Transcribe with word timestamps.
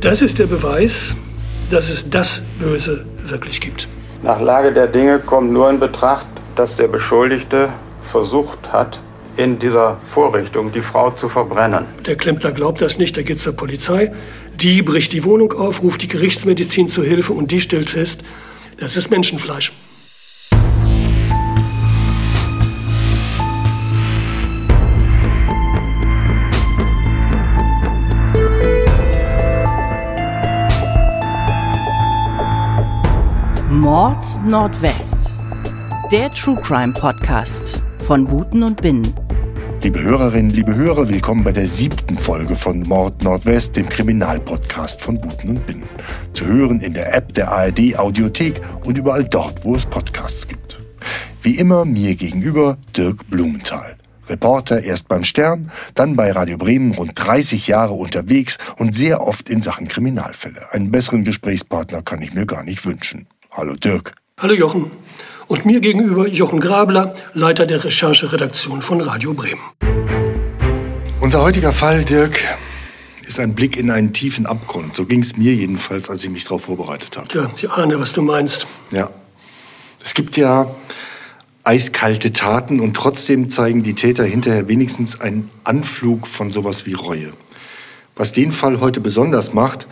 Das 0.00 0.22
ist 0.22 0.38
der 0.38 0.46
Beweis, 0.46 1.14
dass 1.68 1.90
es 1.90 2.08
das 2.08 2.40
Böse 2.58 3.04
wirklich 3.22 3.60
gibt. 3.60 3.86
Nach 4.22 4.40
Lage 4.40 4.72
der 4.72 4.86
Dinge 4.86 5.18
kommt 5.18 5.52
nur 5.52 5.68
in 5.68 5.78
Betracht, 5.78 6.26
dass 6.56 6.74
der 6.74 6.88
Beschuldigte 6.88 7.68
versucht 8.00 8.72
hat, 8.72 8.98
in 9.36 9.58
dieser 9.58 9.98
Vorrichtung 10.06 10.72
die 10.72 10.80
Frau 10.80 11.10
zu 11.10 11.28
verbrennen. 11.28 11.84
Der 12.06 12.16
Klempner 12.16 12.52
glaubt 12.52 12.80
das 12.80 12.96
nicht, 12.96 13.18
er 13.18 13.24
geht 13.24 13.40
zur 13.40 13.52
Polizei. 13.52 14.10
Die 14.54 14.80
bricht 14.80 15.12
die 15.12 15.22
Wohnung 15.22 15.52
auf, 15.52 15.82
ruft 15.82 16.00
die 16.00 16.08
Gerichtsmedizin 16.08 16.88
zu 16.88 17.02
Hilfe 17.02 17.34
und 17.34 17.50
die 17.50 17.60
stellt 17.60 17.90
fest, 17.90 18.22
das 18.78 18.96
ist 18.96 19.10
Menschenfleisch. 19.10 19.70
Mord 33.92 34.24
Nordwest. 34.46 35.18
Der 36.12 36.30
True 36.30 36.54
Crime 36.62 36.92
Podcast 36.92 37.82
von 37.98 38.24
Buten 38.24 38.62
und 38.62 38.80
Binnen. 38.80 39.12
Liebe 39.82 40.00
Hörerinnen, 40.00 40.52
liebe 40.52 40.76
Hörer, 40.76 41.08
willkommen 41.08 41.42
bei 41.42 41.50
der 41.50 41.66
siebten 41.66 42.16
Folge 42.16 42.54
von 42.54 42.82
Mord 42.82 43.24
Nordwest, 43.24 43.74
dem 43.74 43.88
Kriminalpodcast 43.88 45.02
von 45.02 45.20
Buten 45.20 45.48
und 45.48 45.66
Binnen. 45.66 45.88
Zu 46.34 46.46
hören 46.46 46.78
in 46.78 46.94
der 46.94 47.12
App 47.12 47.34
der 47.34 47.50
ARD 47.50 47.98
Audiothek 47.98 48.60
und 48.84 48.96
überall 48.96 49.24
dort, 49.24 49.64
wo 49.64 49.74
es 49.74 49.86
Podcasts 49.86 50.46
gibt. 50.46 50.78
Wie 51.42 51.58
immer 51.58 51.84
mir 51.84 52.14
gegenüber 52.14 52.78
Dirk 52.96 53.28
Blumenthal. 53.28 53.96
Reporter 54.28 54.84
erst 54.84 55.08
beim 55.08 55.24
Stern, 55.24 55.72
dann 55.94 56.14
bei 56.14 56.30
Radio 56.30 56.58
Bremen 56.58 56.94
rund 56.94 57.14
30 57.16 57.66
Jahre 57.66 57.94
unterwegs 57.94 58.56
und 58.78 58.94
sehr 58.94 59.26
oft 59.26 59.48
in 59.48 59.60
Sachen 59.60 59.88
Kriminalfälle. 59.88 60.72
Einen 60.72 60.92
besseren 60.92 61.24
Gesprächspartner 61.24 62.02
kann 62.02 62.22
ich 62.22 62.32
mir 62.32 62.46
gar 62.46 62.62
nicht 62.62 62.86
wünschen. 62.86 63.26
Hallo 63.52 63.74
Dirk. 63.74 64.14
Hallo 64.40 64.54
Jochen. 64.54 64.92
Und 65.48 65.66
mir 65.66 65.80
gegenüber 65.80 66.28
Jochen 66.28 66.60
Grabler, 66.60 67.14
Leiter 67.34 67.66
der 67.66 67.82
Rechercheredaktion 67.82 68.80
von 68.80 69.00
Radio 69.00 69.34
Bremen. 69.34 69.60
Unser 71.20 71.42
heutiger 71.42 71.72
Fall, 71.72 72.04
Dirk, 72.04 72.38
ist 73.26 73.40
ein 73.40 73.56
Blick 73.56 73.76
in 73.76 73.90
einen 73.90 74.12
tiefen 74.12 74.46
Abgrund. 74.46 74.94
So 74.94 75.04
ging 75.04 75.20
es 75.20 75.36
mir 75.36 75.52
jedenfalls, 75.52 76.08
als 76.08 76.22
ich 76.22 76.30
mich 76.30 76.44
darauf 76.44 76.62
vorbereitet 76.62 77.16
habe. 77.16 77.26
Ja, 77.34 77.50
ich 77.56 77.68
ahne, 77.68 77.98
was 77.98 78.12
du 78.12 78.22
meinst. 78.22 78.68
Ja. 78.92 79.10
Es 80.02 80.14
gibt 80.14 80.36
ja 80.36 80.72
eiskalte 81.64 82.32
Taten 82.32 82.78
und 82.78 82.94
trotzdem 82.96 83.50
zeigen 83.50 83.82
die 83.82 83.94
Täter 83.94 84.24
hinterher 84.24 84.68
wenigstens 84.68 85.20
einen 85.20 85.50
Anflug 85.64 86.28
von 86.28 86.52
sowas 86.52 86.86
wie 86.86 86.94
Reue. 86.94 87.32
Was 88.14 88.32
den 88.32 88.52
Fall 88.52 88.78
heute 88.78 89.00
besonders 89.00 89.54
macht, 89.54 89.88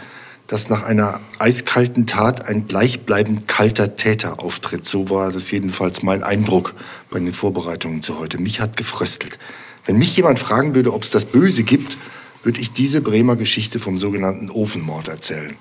dass 0.49 0.71
nach 0.71 0.83
einer 0.83 1.21
eiskalten 1.39 2.07
Tat 2.07 2.49
ein 2.49 2.67
gleichbleibend 2.67 3.47
kalter 3.47 3.97
Täter 3.97 4.41
auftritt. 4.41 4.87
So 4.87 5.11
war 5.11 5.31
das 5.31 5.51
jedenfalls 5.51 6.03
mein 6.03 6.23
Eindruck 6.23 6.75
bei 7.11 7.21
den 7.21 7.35
Vorbereitungen 7.35 8.03
zu 8.03 8.19
heute. 8.19 8.39
Mich 8.39 8.61
hat 8.61 8.77
gefröstelt. 8.77 9.39
Wenn 9.85 9.99
mich 9.99 10.17
jemand 10.17 10.39
fragen 10.39 10.75
würde, 10.75 10.93
ob 10.93 11.03
es 11.03 11.11
das 11.11 11.27
Böse 11.27 11.63
gibt, 11.63 11.97
würde 12.43 12.61
ich 12.61 12.73
diese 12.73 13.03
Bremer 13.03 13.37
Geschichte 13.37 13.79
vom 13.79 13.99
sogenannten 13.99 14.51
Ofenmord 14.51 15.09
erzählen. 15.09 15.55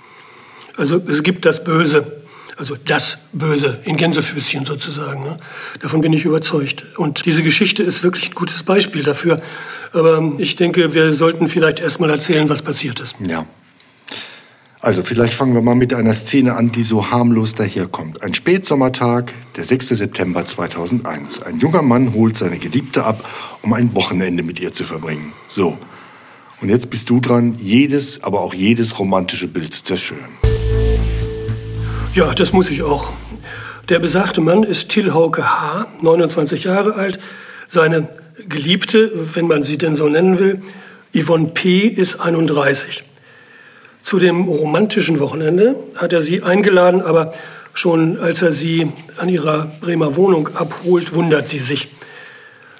Also 0.77 1.01
es 1.05 1.21
gibt 1.21 1.43
das 1.43 1.65
Böse, 1.65 2.21
also 2.55 2.77
das 2.77 3.17
Böse 3.33 3.81
in 3.83 3.97
Gänsefüßchen 3.97 4.65
sozusagen. 4.65 5.21
Ne? 5.23 5.35
Davon 5.81 5.99
bin 5.99 6.13
ich 6.13 6.23
überzeugt. 6.23 6.85
Und 6.97 7.25
diese 7.25 7.43
Geschichte 7.43 7.83
ist 7.83 8.03
wirklich 8.03 8.29
ein 8.29 8.35
gutes 8.35 8.63
Beispiel 8.63 9.03
dafür. 9.03 9.41
Aber 9.91 10.31
ich 10.37 10.55
denke, 10.55 10.93
wir 10.93 11.11
sollten 11.11 11.49
vielleicht 11.49 11.81
erst 11.81 11.99
mal 11.99 12.09
erzählen, 12.09 12.47
was 12.47 12.61
passiert 12.61 13.01
ist. 13.01 13.15
Ja. 13.19 13.45
Also 14.79 15.01
vielleicht 15.01 15.33
fangen 15.33 15.55
wir 15.55 15.61
mal 15.61 15.73
mit 15.73 15.93
einer 15.93 16.13
Szene 16.13 16.53
an, 16.53 16.71
die 16.71 16.83
so 16.83 17.09
harmlos 17.09 17.55
daherkommt. 17.55 18.21
Ein 18.21 18.35
Spätsommertag, 18.35 19.33
der 19.55 19.63
6. 19.63 19.87
September 19.87 20.45
2001. 20.45 21.41
Ein 21.41 21.57
junger 21.57 21.81
Mann 21.81 22.13
holt 22.13 22.37
seine 22.37 22.59
Geliebte 22.59 23.03
ab, 23.03 23.27
um 23.63 23.73
ein 23.73 23.95
Wochenende 23.95 24.43
mit 24.43 24.59
ihr 24.59 24.73
zu 24.73 24.83
verbringen. 24.83 25.33
So. 25.49 25.77
Und 26.61 26.69
jetzt 26.69 26.91
bist 26.91 27.09
du 27.09 27.19
dran, 27.19 27.57
jedes, 27.59 28.23
aber 28.23 28.41
auch 28.41 28.53
jedes 28.53 28.99
romantische 28.99 29.47
Bild 29.47 29.73
zu 29.73 29.83
zerstören. 29.83 30.29
Ja, 32.13 32.33
das 32.33 32.53
muss 32.53 32.69
ich 32.69 32.83
auch. 32.83 33.11
Der 33.89 33.97
besagte 33.99 34.41
Mann 34.41 34.63
ist 34.63 34.89
Till 34.89 35.13
Hauke 35.13 35.43
H., 35.43 35.87
29 36.01 36.65
Jahre 36.65 36.93
alt. 36.93 37.19
Seine 37.67 38.09
Geliebte, 38.47 39.11
wenn 39.33 39.47
man 39.47 39.63
sie 39.63 39.77
denn 39.79 39.95
so 39.95 40.07
nennen 40.07 40.37
will, 40.37 40.61
Yvonne 41.15 41.47
P., 41.47 41.87
ist 41.87 42.19
31. 42.19 43.03
Zu 44.07 44.19
dem 44.19 44.47
romantischen 44.47 45.19
Wochenende 45.19 45.75
hat 45.97 46.13
er 46.13 46.21
sie 46.21 46.41
eingeladen, 46.41 47.01
aber 47.01 47.33
schon 47.73 48.17
als 48.17 48.41
er 48.41 48.53
sie 48.53 48.89
an 49.17 49.27
ihrer 49.27 49.69
Bremer 49.81 50.15
Wohnung 50.15 50.47
abholt, 50.55 51.13
wundert 51.13 51.49
sie 51.49 51.59
sich. 51.59 51.89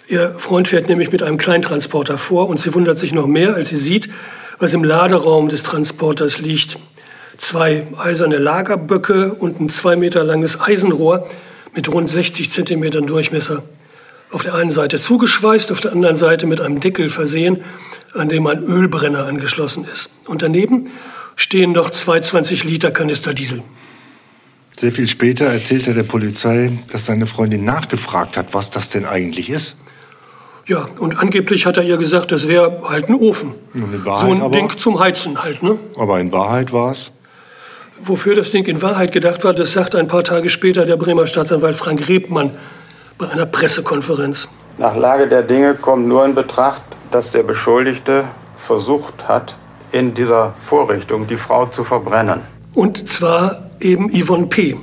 Ihr 0.08 0.36
Freund 0.38 0.70
fährt 0.70 0.88
nämlich 0.88 1.12
mit 1.12 1.24
einem 1.24 1.36
Kleintransporter 1.36 2.18
vor 2.18 2.48
und 2.48 2.62
sie 2.62 2.74
wundert 2.74 2.98
sich 2.98 3.14
noch 3.14 3.28
mehr, 3.28 3.56
als 3.56 3.68
sie 3.68 3.76
sieht, 3.76 4.08
was 4.58 4.74
im 4.74 4.86
Laderaum 4.86 5.50
des 5.50 5.64
Transporters 5.64 6.40
liegt. 6.40 6.80
Zwei 7.38 7.86
eiserne 7.98 8.38
Lagerböcke 8.38 9.34
und 9.34 9.60
ein 9.60 9.68
zwei 9.68 9.98
Meter 9.98 10.24
langes 10.24 10.62
Eisenrohr 10.62 11.28
mit 11.76 11.92
rund 11.92 12.10
60 12.10 12.50
Zentimetern 12.52 13.06
Durchmesser. 13.06 13.64
Auf 14.32 14.44
der 14.44 14.56
einen 14.56 14.72
Seite 14.72 15.00
zugeschweißt, 15.00 15.72
auf 15.72 15.80
der 15.80 15.94
anderen 15.94 16.18
Seite 16.18 16.48
mit 16.48 16.60
einem 16.60 16.80
Deckel 16.80 17.10
versehen, 17.10 17.64
an 18.14 18.30
dem 18.30 18.46
ein 18.48 18.64
Ölbrenner 18.64 19.26
angeschlossen 19.26 19.86
ist. 19.92 20.10
Und 20.26 20.42
daneben 20.42 20.90
stehen 21.36 21.72
noch 21.72 21.90
zwei 21.92 22.20
20 22.20 22.64
Liter 22.66 22.92
Kanister 22.92 23.34
Diesel. 23.34 23.64
Sehr 24.80 24.92
viel 24.92 25.08
später 25.08 25.46
erzählt 25.46 25.88
er 25.88 25.94
der 25.94 26.04
Polizei, 26.04 26.72
dass 26.92 27.06
seine 27.06 27.26
Freundin 27.26 27.64
nachgefragt 27.66 28.38
hat, 28.38 28.54
was 28.54 28.70
das 28.70 28.90
denn 28.90 29.06
eigentlich 29.06 29.50
ist. 29.50 29.76
Ja, 30.68 30.86
und 31.00 31.18
angeblich 31.18 31.66
hat 31.66 31.78
er 31.78 31.84
ihr 31.84 31.98
gesagt, 31.98 32.32
das 32.32 32.48
wäre 32.48 32.82
halt 32.90 33.08
ein 33.08 33.16
Ofen. 33.16 33.56
Wahrheit, 33.74 34.28
so 34.28 34.34
ein 34.34 34.42
aber, 34.42 34.56
Ding 34.56 34.70
zum 34.78 35.00
Heizen 35.00 35.42
halt, 35.42 35.64
ne? 35.64 35.80
Aber 35.98 36.20
in 36.20 36.32
Wahrheit 36.34 36.74
war 36.74 36.92
es? 36.92 37.12
Wofür 38.04 38.36
das 38.36 38.52
Ding 38.52 38.66
in 38.66 38.82
Wahrheit 38.82 39.14
gedacht 39.14 39.44
war, 39.44 39.54
das 39.54 39.72
sagt 39.72 39.96
ein 39.96 40.08
paar 40.08 40.24
Tage 40.24 40.50
später 40.50 40.86
der 40.86 40.98
Bremer 40.98 41.26
Staatsanwalt 41.26 41.78
Frank 41.78 42.08
Rebmann 42.10 42.52
bei 43.18 43.30
einer 43.30 43.46
Pressekonferenz. 43.46 44.48
Nach 44.78 44.96
Lage 44.96 45.28
der 45.28 45.42
Dinge 45.42 45.74
kommt 45.74 46.08
nur 46.08 46.26
in 46.26 46.36
Betracht, 46.36 46.84
dass 47.12 47.32
der 47.32 47.44
Beschuldigte 47.44 48.26
versucht 48.56 49.28
hat, 49.28 49.56
in 49.92 50.14
dieser 50.14 50.54
Vorrichtung 50.62 51.28
die 51.28 51.38
Frau 51.38 51.66
zu 51.66 51.84
verbrennen. 51.84 52.42
Und 52.74 53.10
zwar 53.10 53.70
eben 53.80 54.12
Yvonne 54.12 54.48
P. 54.48 54.78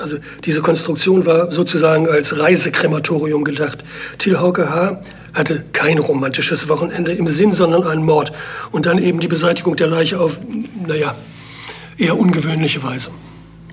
Also 0.00 0.16
diese 0.44 0.60
Konstruktion 0.60 1.26
war 1.26 1.52
sozusagen 1.52 2.08
als 2.08 2.38
Reisekrematorium 2.38 3.44
gedacht. 3.44 3.84
Till 4.18 4.38
Hauke 4.38 4.70
H. 4.70 5.00
hatte 5.34 5.64
kein 5.72 5.98
romantisches 5.98 6.68
Wochenende 6.68 7.12
im 7.12 7.28
Sinn, 7.28 7.52
sondern 7.52 7.84
einen 7.84 8.04
Mord. 8.04 8.32
Und 8.70 8.86
dann 8.86 8.98
eben 8.98 9.20
die 9.20 9.28
Beseitigung 9.28 9.76
der 9.76 9.88
Leiche 9.88 10.18
auf, 10.18 10.38
naja, 10.86 11.14
eher 11.96 12.18
ungewöhnliche 12.18 12.82
Weise. 12.82 13.10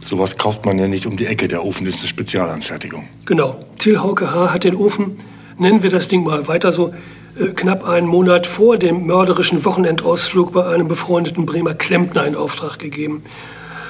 Sowas 0.05 0.37
kauft 0.37 0.67
man 0.67 0.77
ja 0.77 0.87
nicht 0.87 1.07
um 1.07 1.17
die 1.17 1.25
Ecke. 1.25 1.47
Der 1.47 1.65
Ofen 1.65 1.87
ist 1.87 2.01
eine 2.01 2.09
Spezialanfertigung. 2.09 3.07
Genau. 3.25 3.59
Till 3.79 3.99
Hauke 3.99 4.31
H. 4.31 4.53
hat 4.53 4.63
den 4.63 4.75
Ofen, 4.75 5.17
nennen 5.57 5.81
wir 5.81 5.89
das 5.89 6.07
Ding 6.07 6.23
mal 6.23 6.47
weiter 6.47 6.71
so, 6.71 6.93
äh, 7.39 7.47
knapp 7.47 7.83
einen 7.83 8.05
Monat 8.05 8.45
vor 8.45 8.77
dem 8.77 9.07
mörderischen 9.07 9.65
Wochenendausflug 9.65 10.53
bei 10.53 10.67
einem 10.67 10.87
befreundeten 10.87 11.47
Bremer 11.47 11.73
Klempner 11.73 12.23
in 12.27 12.35
Auftrag 12.35 12.77
gegeben. 12.77 13.23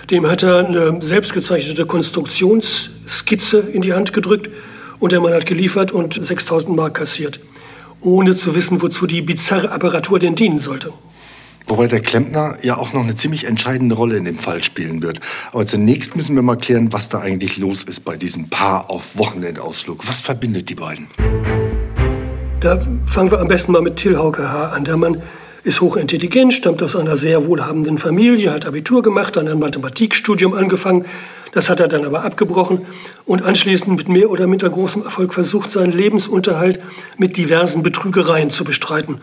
Dem 0.09 0.25
hat 0.25 0.41
er 0.41 0.65
eine 0.65 1.01
selbstgezeichnete 1.01 1.85
Konstruktionsskizze 1.85 3.59
in 3.59 3.81
die 3.81 3.91
Hand 3.91 4.13
gedrückt 4.13 4.49
und 4.99 5.11
der 5.11 5.19
Mann 5.19 5.33
hat 5.33 5.45
geliefert 5.45 5.91
und 5.91 6.13
6000 6.13 6.73
Mark 6.73 6.93
kassiert, 6.93 7.41
ohne 7.99 8.37
zu 8.37 8.55
wissen, 8.55 8.81
wozu 8.81 9.05
die 9.05 9.21
bizarre 9.21 9.71
Apparatur 9.71 10.17
denn 10.17 10.35
dienen 10.35 10.59
sollte. 10.59 10.93
Wobei 11.67 11.87
der 11.87 11.99
Klempner 11.99 12.57
ja 12.61 12.77
auch 12.77 12.93
noch 12.93 13.03
eine 13.03 13.15
ziemlich 13.15 13.45
entscheidende 13.45 13.95
Rolle 13.95 14.17
in 14.17 14.25
dem 14.25 14.37
Fall 14.37 14.63
spielen 14.63 15.01
wird. 15.01 15.19
Aber 15.51 15.65
zunächst 15.65 16.15
müssen 16.15 16.35
wir 16.35 16.43
mal 16.43 16.57
klären, 16.57 16.93
was 16.93 17.09
da 17.09 17.19
eigentlich 17.19 17.57
los 17.57 17.83
ist 17.83 18.05
bei 18.05 18.17
diesem 18.17 18.49
Paar 18.49 18.89
auf 18.89 19.17
Wochenendausflug. 19.17 20.07
Was 20.07 20.21
verbindet 20.21 20.69
die 20.69 20.75
beiden? 20.75 21.07
Da 22.59 22.79
fangen 23.07 23.31
wir 23.31 23.39
am 23.39 23.47
besten 23.47 23.71
mal 23.71 23.81
mit 23.81 23.95
Till 23.97 24.17
Hauke 24.17 24.51
H. 24.51 24.69
an. 24.69 24.85
Der 24.85 24.97
Mann 24.97 25.23
ist 25.63 25.81
hochintelligent, 25.81 26.53
stammt 26.53 26.83
aus 26.83 26.95
einer 26.95 27.17
sehr 27.17 27.47
wohlhabenden 27.47 27.97
Familie, 27.97 28.51
hat 28.51 28.67
Abitur 28.67 29.01
gemacht, 29.01 29.35
dann 29.35 29.47
ein 29.47 29.57
Mathematikstudium 29.57 30.53
angefangen. 30.53 31.05
Das 31.53 31.69
hat 31.69 31.79
er 31.79 31.87
dann 31.87 32.05
aber 32.05 32.23
abgebrochen 32.23 32.85
und 33.25 33.41
anschließend 33.41 33.97
mit 33.97 34.07
mehr 34.07 34.29
oder 34.29 34.45
minder 34.45 34.69
großem 34.69 35.03
Erfolg 35.03 35.33
versucht, 35.33 35.71
seinen 35.71 35.93
Lebensunterhalt 35.93 36.79
mit 37.17 37.37
diversen 37.37 37.81
Betrügereien 37.81 38.51
zu 38.51 38.63
bestreiten. 38.63 39.21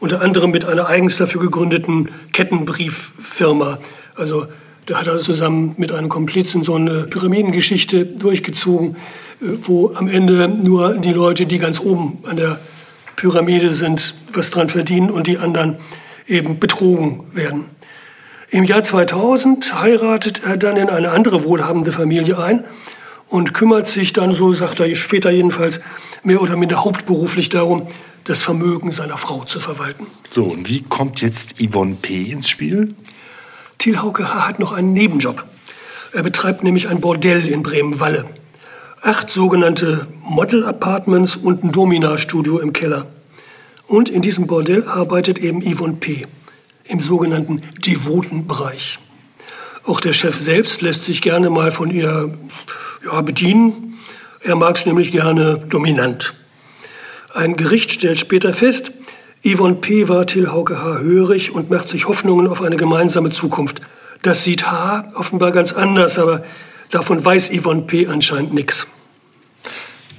Unter 0.00 0.22
anderem 0.22 0.50
mit 0.50 0.64
einer 0.64 0.86
eigens 0.86 1.18
dafür 1.18 1.42
gegründeten 1.42 2.08
Kettenbrieffirma. 2.32 3.78
Also 4.14 4.46
da 4.86 4.98
hat 4.98 5.06
er 5.06 5.18
zusammen 5.18 5.74
mit 5.76 5.92
einem 5.92 6.08
Komplizen 6.08 6.64
so 6.64 6.74
eine 6.74 7.04
Pyramidengeschichte 7.04 8.06
durchgezogen, 8.06 8.96
äh, 9.40 9.46
wo 9.62 9.92
am 9.94 10.08
Ende 10.08 10.48
nur 10.48 10.94
die 10.94 11.12
Leute, 11.12 11.46
die 11.46 11.58
ganz 11.58 11.80
oben 11.80 12.18
an 12.26 12.38
der 12.38 12.58
Pyramide 13.16 13.74
sind, 13.74 14.14
was 14.32 14.50
dran 14.50 14.70
verdienen 14.70 15.10
und 15.10 15.26
die 15.26 15.36
anderen 15.36 15.76
eben 16.26 16.58
betrogen 16.58 17.24
werden. 17.32 17.66
Im 18.48 18.64
Jahr 18.64 18.82
2000 18.82 19.80
heiratet 19.80 20.42
er 20.44 20.56
dann 20.56 20.76
in 20.76 20.88
eine 20.88 21.10
andere 21.10 21.44
wohlhabende 21.44 21.92
Familie 21.92 22.38
ein 22.38 22.64
und 23.28 23.52
kümmert 23.52 23.86
sich 23.86 24.12
dann, 24.12 24.32
so 24.32 24.52
sagt 24.54 24.80
er 24.80 24.92
später 24.96 25.30
jedenfalls, 25.30 25.80
mehr 26.24 26.40
oder 26.42 26.56
minder 26.56 26.82
hauptberuflich 26.82 27.50
darum, 27.50 27.86
das 28.24 28.42
Vermögen 28.42 28.92
seiner 28.92 29.18
Frau 29.18 29.44
zu 29.44 29.60
verwalten. 29.60 30.06
So, 30.30 30.44
und 30.44 30.68
wie 30.68 30.82
kommt 30.82 31.20
jetzt 31.20 31.56
Yvonne 31.60 31.96
P. 32.00 32.24
ins 32.24 32.48
Spiel? 32.48 32.94
Thiel 33.78 33.98
Hauke 33.98 34.32
H. 34.32 34.46
hat 34.46 34.58
noch 34.58 34.72
einen 34.72 34.92
Nebenjob. 34.92 35.44
Er 36.12 36.22
betreibt 36.22 36.62
nämlich 36.62 36.88
ein 36.88 37.00
Bordell 37.00 37.46
in 37.48 37.62
Bremen-Walle. 37.62 38.26
Acht 39.02 39.30
sogenannte 39.30 40.06
Model-Apartments 40.22 41.36
und 41.36 41.64
ein 41.64 41.72
Domina-Studio 41.72 42.58
im 42.58 42.72
Keller. 42.72 43.06
Und 43.86 44.08
in 44.08 44.22
diesem 44.22 44.46
Bordell 44.46 44.84
arbeitet 44.86 45.38
eben 45.38 45.62
Yvonne 45.62 45.94
P. 45.94 46.26
im 46.84 47.00
sogenannten 47.00 47.62
devoten 47.78 48.46
Bereich. 48.46 48.98
Auch 49.84 50.00
der 50.00 50.12
Chef 50.12 50.36
selbst 50.36 50.82
lässt 50.82 51.04
sich 51.04 51.22
gerne 51.22 51.48
mal 51.48 51.72
von 51.72 51.90
ihr 51.90 52.32
ja, 53.04 53.20
bedienen. 53.22 53.98
Er 54.40 54.56
mag 54.56 54.76
es 54.76 54.86
nämlich 54.86 55.10
gerne 55.10 55.58
dominant. 55.68 56.34
Ein 57.32 57.56
Gericht 57.56 57.92
stellt 57.92 58.18
später 58.18 58.52
fest, 58.52 58.92
Yvonne 59.44 59.76
P. 59.76 60.08
war 60.08 60.26
Till 60.26 60.48
Hauke 60.48 60.82
H. 60.82 60.98
hörig 60.98 61.54
und 61.54 61.70
macht 61.70 61.86
sich 61.86 62.08
Hoffnungen 62.08 62.48
auf 62.48 62.60
eine 62.60 62.76
gemeinsame 62.76 63.30
Zukunft. 63.30 63.80
Das 64.22 64.42
sieht 64.42 64.70
H. 64.70 65.08
offenbar 65.14 65.52
ganz 65.52 65.72
anders, 65.72 66.18
aber 66.18 66.42
davon 66.90 67.24
weiß 67.24 67.50
Yvonne 67.52 67.82
P. 67.82 68.08
anscheinend 68.08 68.52
nichts. 68.52 68.86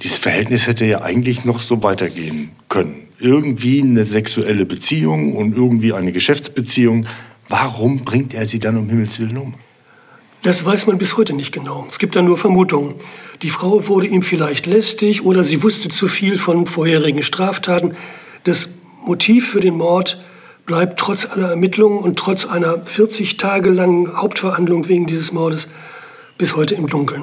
Dieses 0.02 0.18
Verhältnis 0.18 0.66
hätte 0.66 0.86
ja 0.86 1.02
eigentlich 1.02 1.44
noch 1.44 1.60
so 1.60 1.82
weitergehen 1.82 2.50
können. 2.68 3.08
Irgendwie 3.18 3.82
eine 3.82 4.04
sexuelle 4.04 4.64
Beziehung 4.64 5.36
und 5.36 5.54
irgendwie 5.54 5.92
eine 5.92 6.12
Geschäftsbeziehung. 6.12 7.06
Warum 7.48 8.04
bringt 8.04 8.34
er 8.34 8.46
sie 8.46 8.58
dann 8.58 8.76
um 8.76 8.88
Himmels 8.88 9.20
Willen 9.20 9.36
um? 9.36 9.54
Das 10.42 10.64
weiß 10.64 10.88
man 10.88 10.98
bis 10.98 11.16
heute 11.16 11.34
nicht 11.34 11.52
genau. 11.52 11.86
Es 11.88 12.00
gibt 12.00 12.16
da 12.16 12.22
nur 12.22 12.36
Vermutungen. 12.36 12.94
Die 13.42 13.50
Frau 13.50 13.86
wurde 13.86 14.08
ihm 14.08 14.22
vielleicht 14.22 14.66
lästig 14.66 15.24
oder 15.24 15.44
sie 15.44 15.62
wusste 15.62 15.88
zu 15.88 16.08
viel 16.08 16.36
von 16.36 16.66
vorherigen 16.66 17.22
Straftaten. 17.22 17.94
Das 18.42 18.68
Motiv 19.06 19.50
für 19.50 19.60
den 19.60 19.76
Mord 19.76 20.20
bleibt 20.66 20.98
trotz 20.98 21.26
aller 21.26 21.50
Ermittlungen 21.50 22.00
und 22.00 22.18
trotz 22.18 22.44
einer 22.44 22.84
40 22.84 23.36
Tage 23.36 23.70
langen 23.70 24.16
Hauptverhandlung 24.16 24.88
wegen 24.88 25.06
dieses 25.06 25.30
Mordes 25.30 25.68
bis 26.38 26.56
heute 26.56 26.74
im 26.74 26.88
Dunkeln. 26.88 27.22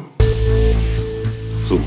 So, 1.68 1.82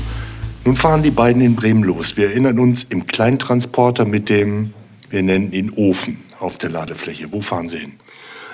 nun 0.65 0.77
fahren 0.77 1.01
die 1.01 1.11
beiden 1.11 1.41
in 1.41 1.55
Bremen 1.55 1.83
los. 1.83 2.15
Wir 2.15 2.27
erinnern 2.27 2.59
uns 2.59 2.83
im 2.83 3.07
Kleintransporter 3.07 4.05
mit 4.05 4.29
dem, 4.29 4.73
wir 5.09 5.23
nennen 5.23 5.51
ihn 5.51 5.71
Ofen, 5.75 6.23
auf 6.39 6.59
der 6.59 6.69
Ladefläche. 6.69 7.31
Wo 7.31 7.41
fahren 7.41 7.69
sie 7.69 7.79
hin? 7.79 7.93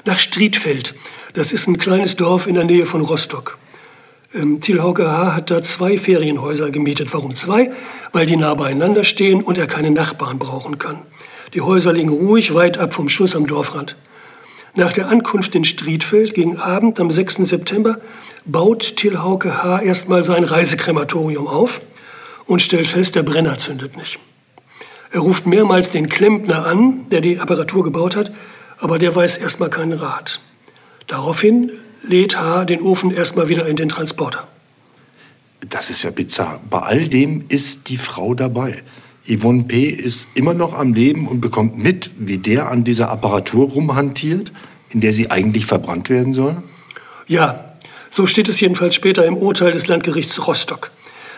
Nach 0.05 0.17
Striedfeld. 0.17 0.95
Das 1.33 1.51
ist 1.51 1.67
ein 1.67 1.77
kleines 1.77 2.15
Dorf 2.15 2.47
in 2.47 2.55
der 2.55 2.63
Nähe 2.63 2.85
von 2.85 3.01
Rostock. 3.01 3.57
Ähm, 4.33 4.61
Thiel 4.61 4.81
H. 4.81 5.35
hat 5.35 5.51
da 5.51 5.61
zwei 5.61 5.97
Ferienhäuser 5.97 6.71
gemietet. 6.71 7.13
Warum 7.13 7.35
zwei? 7.35 7.71
Weil 8.11 8.25
die 8.25 8.37
nah 8.37 8.53
beieinander 8.55 9.03
stehen 9.03 9.41
und 9.41 9.57
er 9.57 9.67
keine 9.67 9.91
Nachbarn 9.91 10.39
brauchen 10.39 10.77
kann. 10.77 11.01
Die 11.53 11.61
Häuser 11.61 11.93
liegen 11.93 12.09
ruhig 12.09 12.53
weit 12.53 12.77
ab 12.77 12.93
vom 12.93 13.09
Schuss 13.09 13.35
am 13.35 13.47
Dorfrand. 13.47 13.95
Nach 14.75 14.93
der 14.93 15.09
Ankunft 15.09 15.55
in 15.55 15.65
Striedfeld 15.65 16.33
gegen 16.33 16.57
Abend 16.57 16.99
am 16.99 17.09
6. 17.09 17.37
September 17.49 17.97
baut 18.45 18.95
Till 18.97 19.19
Hauke 19.19 19.63
H. 19.63 19.81
erstmal 19.81 20.23
sein 20.23 20.43
Reisekrematorium 20.43 21.47
auf 21.47 21.81
und 22.45 22.61
stellt 22.61 22.87
fest, 22.87 23.15
der 23.15 23.23
Brenner 23.23 23.57
zündet 23.57 23.97
nicht. 23.97 24.19
Er 25.11 25.21
ruft 25.21 25.47
mehrmals 25.47 25.89
den 25.89 26.07
Klempner 26.07 26.65
an, 26.67 27.07
der 27.09 27.21
die 27.21 27.39
Apparatur 27.39 27.83
gebaut 27.83 28.15
hat, 28.15 28.31
aber 28.77 28.99
der 28.99 29.15
weiß 29.15 29.37
erstmal 29.37 29.69
keinen 29.69 29.93
Rat. 29.93 30.39
Daraufhin 31.09 31.71
lädt 32.07 32.37
H. 32.37 32.65
den 32.65 32.81
Ofen 32.81 33.09
erstmal 33.09 33.49
wieder 33.49 33.65
in 33.65 33.75
den 33.75 33.89
Transporter. 33.89 34.47
Das 35.67 35.89
ist 35.89 36.03
ja 36.03 36.11
bizarr. 36.11 36.61
Bei 36.69 36.81
all 36.81 37.07
dem 37.07 37.45
ist 37.49 37.89
die 37.89 37.97
Frau 37.97 38.35
dabei. 38.35 38.83
Yvonne 39.27 39.63
P. 39.63 39.85
ist 39.85 40.27
immer 40.35 40.53
noch 40.53 40.73
am 40.73 40.93
Leben 40.93 41.27
und 41.27 41.41
bekommt 41.41 41.79
mit, 41.79 42.11
wie 42.19 42.37
der 42.37 42.69
an 42.69 42.83
dieser 42.83 43.09
Apparatur 43.09 43.69
rumhantiert, 43.69 44.51
in 44.91 45.01
der 45.01 45.11
sie 45.11 45.31
eigentlich 45.31 45.65
verbrannt 45.65 46.11
werden 46.11 46.35
soll? 46.35 46.61
Ja, 47.27 47.73
so 48.11 48.27
steht 48.27 48.47
es 48.47 48.59
jedenfalls 48.59 48.93
später 48.93 49.25
im 49.25 49.35
Urteil 49.35 49.71
des 49.71 49.87
Landgerichts 49.87 50.47
Rostock. 50.47 50.91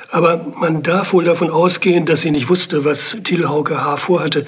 Aber 0.09 0.47
man 0.59 0.83
darf 0.83 1.13
wohl 1.13 1.23
davon 1.23 1.50
ausgehen, 1.50 2.06
dass 2.06 2.21
sie 2.21 2.31
nicht 2.31 2.50
wusste, 2.50 2.83
was 2.83 3.18
Thiel 3.23 3.47
Hauke 3.47 3.81
H. 3.81 3.95
vorhatte. 3.95 4.45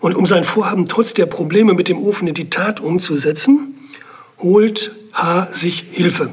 Und 0.00 0.14
um 0.14 0.24
sein 0.24 0.44
Vorhaben 0.44 0.88
trotz 0.88 1.12
der 1.12 1.26
Probleme 1.26 1.74
mit 1.74 1.88
dem 1.88 1.98
Ofen 1.98 2.26
in 2.26 2.34
die 2.34 2.48
Tat 2.48 2.80
umzusetzen, 2.80 3.75
holt 4.46 4.92
H. 5.12 5.48
sich 5.52 5.86
Hilfe. 5.90 6.32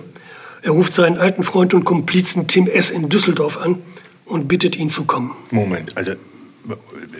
Er 0.61 0.71
ruft 0.71 0.93
seinen 0.93 1.17
alten 1.17 1.43
Freund 1.43 1.73
und 1.73 1.83
Komplizen 1.83 2.47
Tim 2.47 2.67
S. 2.67 2.89
in 2.91 3.09
Düsseldorf 3.09 3.57
an 3.57 3.79
und 4.25 4.47
bittet 4.47 4.75
ihn 4.77 4.89
zu 4.89 5.03
kommen. 5.05 5.31
Moment, 5.51 5.97
also 5.97 6.13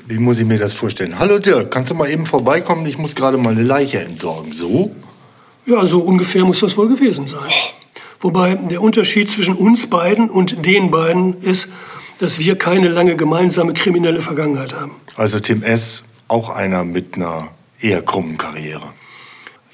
wie 0.07 0.19
muss 0.19 0.39
ich 0.39 0.45
mir 0.45 0.57
das 0.57 0.73
vorstellen? 0.73 1.19
Hallo 1.19 1.39
Dirk, 1.39 1.71
kannst 1.71 1.91
du 1.91 1.95
mal 1.95 2.09
eben 2.09 2.25
vorbeikommen? 2.25 2.85
Ich 2.85 2.97
muss 2.97 3.15
gerade 3.15 3.37
mal 3.37 3.51
eine 3.51 3.63
Leiche 3.63 3.99
entsorgen. 3.99 4.53
So? 4.53 4.95
Ja, 5.65 5.85
so 5.85 5.99
ungefähr 5.99 6.45
muss 6.45 6.59
das 6.59 6.77
wohl 6.77 6.87
gewesen 6.87 7.27
sein. 7.27 7.51
Wobei 8.21 8.55
der 8.55 8.81
Unterschied 8.81 9.29
zwischen 9.29 9.55
uns 9.55 9.87
beiden 9.87 10.29
und 10.29 10.65
den 10.65 10.91
beiden 10.91 11.41
ist, 11.41 11.67
dass 12.19 12.39
wir 12.39 12.55
keine 12.55 12.87
lange 12.87 13.17
gemeinsame 13.17 13.73
kriminelle 13.73 14.21
Vergangenheit 14.21 14.73
haben. 14.73 14.91
Also 15.17 15.39
Tim 15.39 15.63
S., 15.63 16.03
auch 16.29 16.49
einer 16.49 16.85
mit 16.85 17.15
einer 17.15 17.49
eher 17.81 18.01
krummen 18.01 18.37
Karriere. 18.37 18.93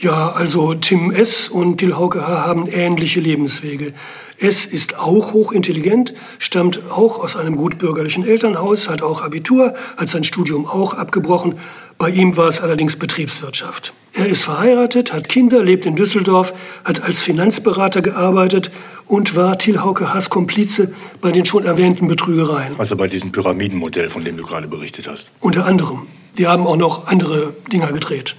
Ja, 0.02 0.30
also 0.30 0.76
Tim 0.76 1.12
S. 1.12 1.50
und 1.50 1.80
Till 1.80 1.98
Hauke 1.98 2.26
H. 2.26 2.46
haben 2.46 2.68
ähnliche 2.68 3.20
Lebenswege. 3.20 3.92
S. 4.38 4.64
ist 4.64 4.98
auch 4.98 5.34
hochintelligent, 5.34 6.14
stammt 6.38 6.90
auch 6.90 7.20
aus 7.20 7.36
einem 7.36 7.58
gutbürgerlichen 7.58 8.26
Elternhaus, 8.26 8.88
hat 8.88 9.02
auch 9.02 9.22
Abitur, 9.22 9.74
hat 9.98 10.08
sein 10.08 10.24
Studium 10.24 10.66
auch 10.66 10.94
abgebrochen. 10.94 11.56
Bei 11.98 12.10
ihm 12.10 12.38
war 12.38 12.48
es 12.48 12.62
allerdings 12.62 12.96
Betriebswirtschaft. 12.96 13.94
Er 14.14 14.28
ist 14.28 14.44
verheiratet, 14.44 15.12
hat 15.12 15.28
Kinder, 15.28 15.62
lebt 15.66 15.86
in 15.86 15.98
Düsseldorf, 15.98 16.54
hat 16.86 17.04
als 17.04 17.20
Finanzberater 17.20 18.02
gearbeitet 18.02 18.72
und 19.06 19.36
war 19.36 19.58
Till 19.58 19.82
Hauke 19.82 20.14
Haas 20.14 20.30
Komplize 20.30 20.94
bei 21.20 21.34
den 21.34 21.44
schon 21.44 21.66
erwähnten 21.66 22.08
Betrügereien. 22.08 22.74
Also 22.78 22.96
bei 22.96 23.10
diesem 23.10 23.34
Pyramidenmodell, 23.34 24.10
von 24.10 24.24
dem 24.24 24.38
du 24.38 24.46
gerade 24.46 24.70
berichtet 24.70 25.10
hast. 25.10 25.32
Unter 25.42 25.66
anderem. 25.66 26.08
Die 26.38 26.48
haben 26.48 26.66
auch 26.68 26.78
noch 26.78 27.08
andere 27.08 27.54
Dinger 27.70 27.92
gedreht. 27.92 28.38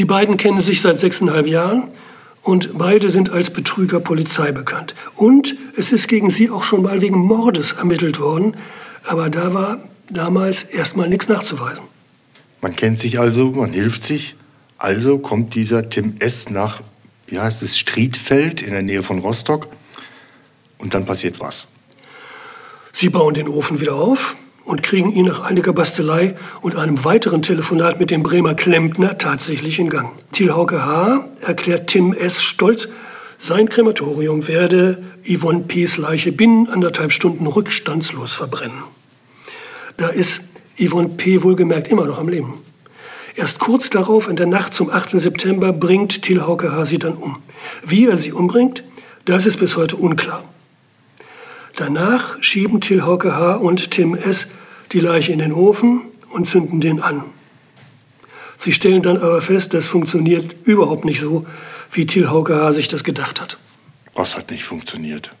Die 0.00 0.06
beiden 0.06 0.38
kennen 0.38 0.62
sich 0.62 0.80
seit 0.80 0.98
sechseinhalb 0.98 1.46
Jahren 1.46 1.90
und 2.40 2.78
beide 2.78 3.10
sind 3.10 3.28
als 3.28 3.50
Betrüger 3.50 4.00
Polizei 4.00 4.50
bekannt. 4.50 4.94
Und 5.14 5.54
es 5.76 5.92
ist 5.92 6.08
gegen 6.08 6.30
sie 6.30 6.48
auch 6.48 6.62
schon 6.62 6.80
mal 6.80 7.02
wegen 7.02 7.18
Mordes 7.18 7.72
ermittelt 7.72 8.18
worden, 8.18 8.56
aber 9.04 9.28
da 9.28 9.52
war 9.52 9.86
damals 10.08 10.62
erstmal 10.62 11.10
nichts 11.10 11.28
nachzuweisen. 11.28 11.84
Man 12.62 12.74
kennt 12.74 12.98
sich 12.98 13.20
also, 13.20 13.50
man 13.50 13.74
hilft 13.74 14.02
sich. 14.02 14.36
Also 14.78 15.18
kommt 15.18 15.54
dieser 15.54 15.90
Tim 15.90 16.14
S. 16.18 16.48
nach, 16.48 16.80
wie 17.26 17.38
heißt 17.38 17.62
es, 17.62 17.76
Striedfeld 17.78 18.62
in 18.62 18.70
der 18.70 18.80
Nähe 18.80 19.02
von 19.02 19.18
Rostock. 19.18 19.68
Und 20.78 20.94
dann 20.94 21.04
passiert 21.04 21.40
was. 21.40 21.66
Sie 22.94 23.10
bauen 23.10 23.34
den 23.34 23.48
Ofen 23.48 23.80
wieder 23.80 23.96
auf, 23.96 24.34
und 24.70 24.84
kriegen 24.84 25.12
ihn 25.12 25.26
nach 25.26 25.40
einiger 25.40 25.72
Bastelei 25.72 26.36
und 26.60 26.76
einem 26.76 27.04
weiteren 27.04 27.42
Telefonat 27.42 27.98
mit 27.98 28.12
dem 28.12 28.22
Bremer 28.22 28.54
Klempner 28.54 29.18
tatsächlich 29.18 29.80
in 29.80 29.90
Gang. 29.90 30.12
Thiel 30.30 30.52
Hauke 30.52 30.84
H. 30.84 31.28
erklärt 31.40 31.88
Tim 31.88 32.12
S. 32.12 32.44
stolz, 32.44 32.88
sein 33.36 33.68
Krematorium 33.68 34.46
werde 34.46 35.02
Yvonne 35.28 35.64
P.'s 35.66 35.96
Leiche 35.96 36.30
binnen 36.30 36.68
anderthalb 36.68 37.12
Stunden 37.12 37.48
rückstandslos 37.48 38.32
verbrennen. 38.32 38.84
Da 39.96 40.08
ist 40.08 40.42
Yvonne 40.78 41.08
P. 41.08 41.42
wohlgemerkt 41.42 41.88
immer 41.88 42.06
noch 42.06 42.18
am 42.18 42.28
Leben. 42.28 42.54
Erst 43.34 43.58
kurz 43.58 43.90
darauf, 43.90 44.28
in 44.28 44.36
der 44.36 44.46
Nacht 44.46 44.72
zum 44.72 44.88
8. 44.88 45.18
September, 45.18 45.72
bringt 45.72 46.22
Thiel 46.22 46.42
Hauke 46.42 46.70
H. 46.70 46.84
sie 46.84 47.00
dann 47.00 47.14
um. 47.14 47.38
Wie 47.84 48.06
er 48.06 48.16
sie 48.16 48.32
umbringt, 48.32 48.84
das 49.24 49.46
ist 49.46 49.58
bis 49.58 49.76
heute 49.76 49.96
unklar. 49.96 50.44
Danach 51.76 52.42
schieben 52.42 52.80
Till 52.80 53.02
Hauke 53.02 53.34
H. 53.34 53.54
und 53.54 53.90
Tim 53.90 54.14
S 54.14 54.48
die 54.92 55.00
Leiche 55.00 55.32
in 55.32 55.38
den 55.38 55.52
Ofen 55.52 56.02
und 56.30 56.46
zünden 56.46 56.80
den 56.80 57.00
an. 57.00 57.24
Sie 58.56 58.72
stellen 58.72 59.02
dann 59.02 59.16
aber 59.16 59.40
fest, 59.40 59.72
das 59.72 59.86
funktioniert 59.86 60.54
überhaupt 60.64 61.04
nicht 61.04 61.20
so, 61.20 61.46
wie 61.92 62.06
Till 62.06 62.28
Hauke 62.28 62.72
sich 62.72 62.88
das 62.88 63.04
gedacht 63.04 63.40
hat. 63.40 63.58
Was 64.14 64.36
hat 64.36 64.50
nicht 64.50 64.64
funktioniert? 64.64 65.32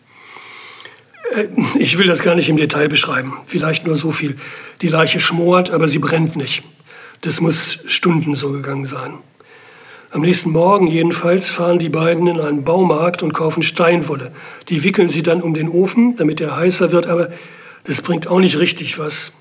Äh, 1.34 1.48
ich 1.78 1.98
will 1.98 2.06
das 2.06 2.22
gar 2.22 2.34
nicht 2.34 2.48
im 2.48 2.56
Detail 2.56 2.88
beschreiben. 2.88 3.34
Vielleicht 3.46 3.86
nur 3.86 3.96
so 3.96 4.12
viel. 4.12 4.36
Die 4.80 4.88
Leiche 4.88 5.20
schmort, 5.20 5.70
aber 5.70 5.88
sie 5.88 5.98
brennt 5.98 6.36
nicht. 6.36 6.62
Das 7.20 7.40
muss 7.40 7.80
Stunden 7.86 8.34
so 8.34 8.52
gegangen 8.52 8.86
sein. 8.86 9.18
Am 10.12 10.22
nächsten 10.22 10.50
Morgen 10.50 10.86
jedenfalls 10.88 11.50
fahren 11.50 11.78
die 11.78 11.88
beiden 11.88 12.26
in 12.26 12.40
einen 12.40 12.64
Baumarkt 12.64 13.22
und 13.22 13.32
kaufen 13.32 13.62
Steinwolle. 13.62 14.32
Die 14.68 14.82
wickeln 14.82 15.08
sie 15.08 15.22
dann 15.22 15.40
um 15.40 15.54
den 15.54 15.68
Ofen, 15.68 16.16
damit 16.16 16.40
er 16.40 16.56
heißer 16.56 16.90
wird, 16.90 17.06
aber 17.06 17.28
das 17.84 18.02
bringt 18.02 18.28
auch 18.28 18.40
nicht 18.40 18.58
richtig 18.58 18.98
was. 18.98 19.32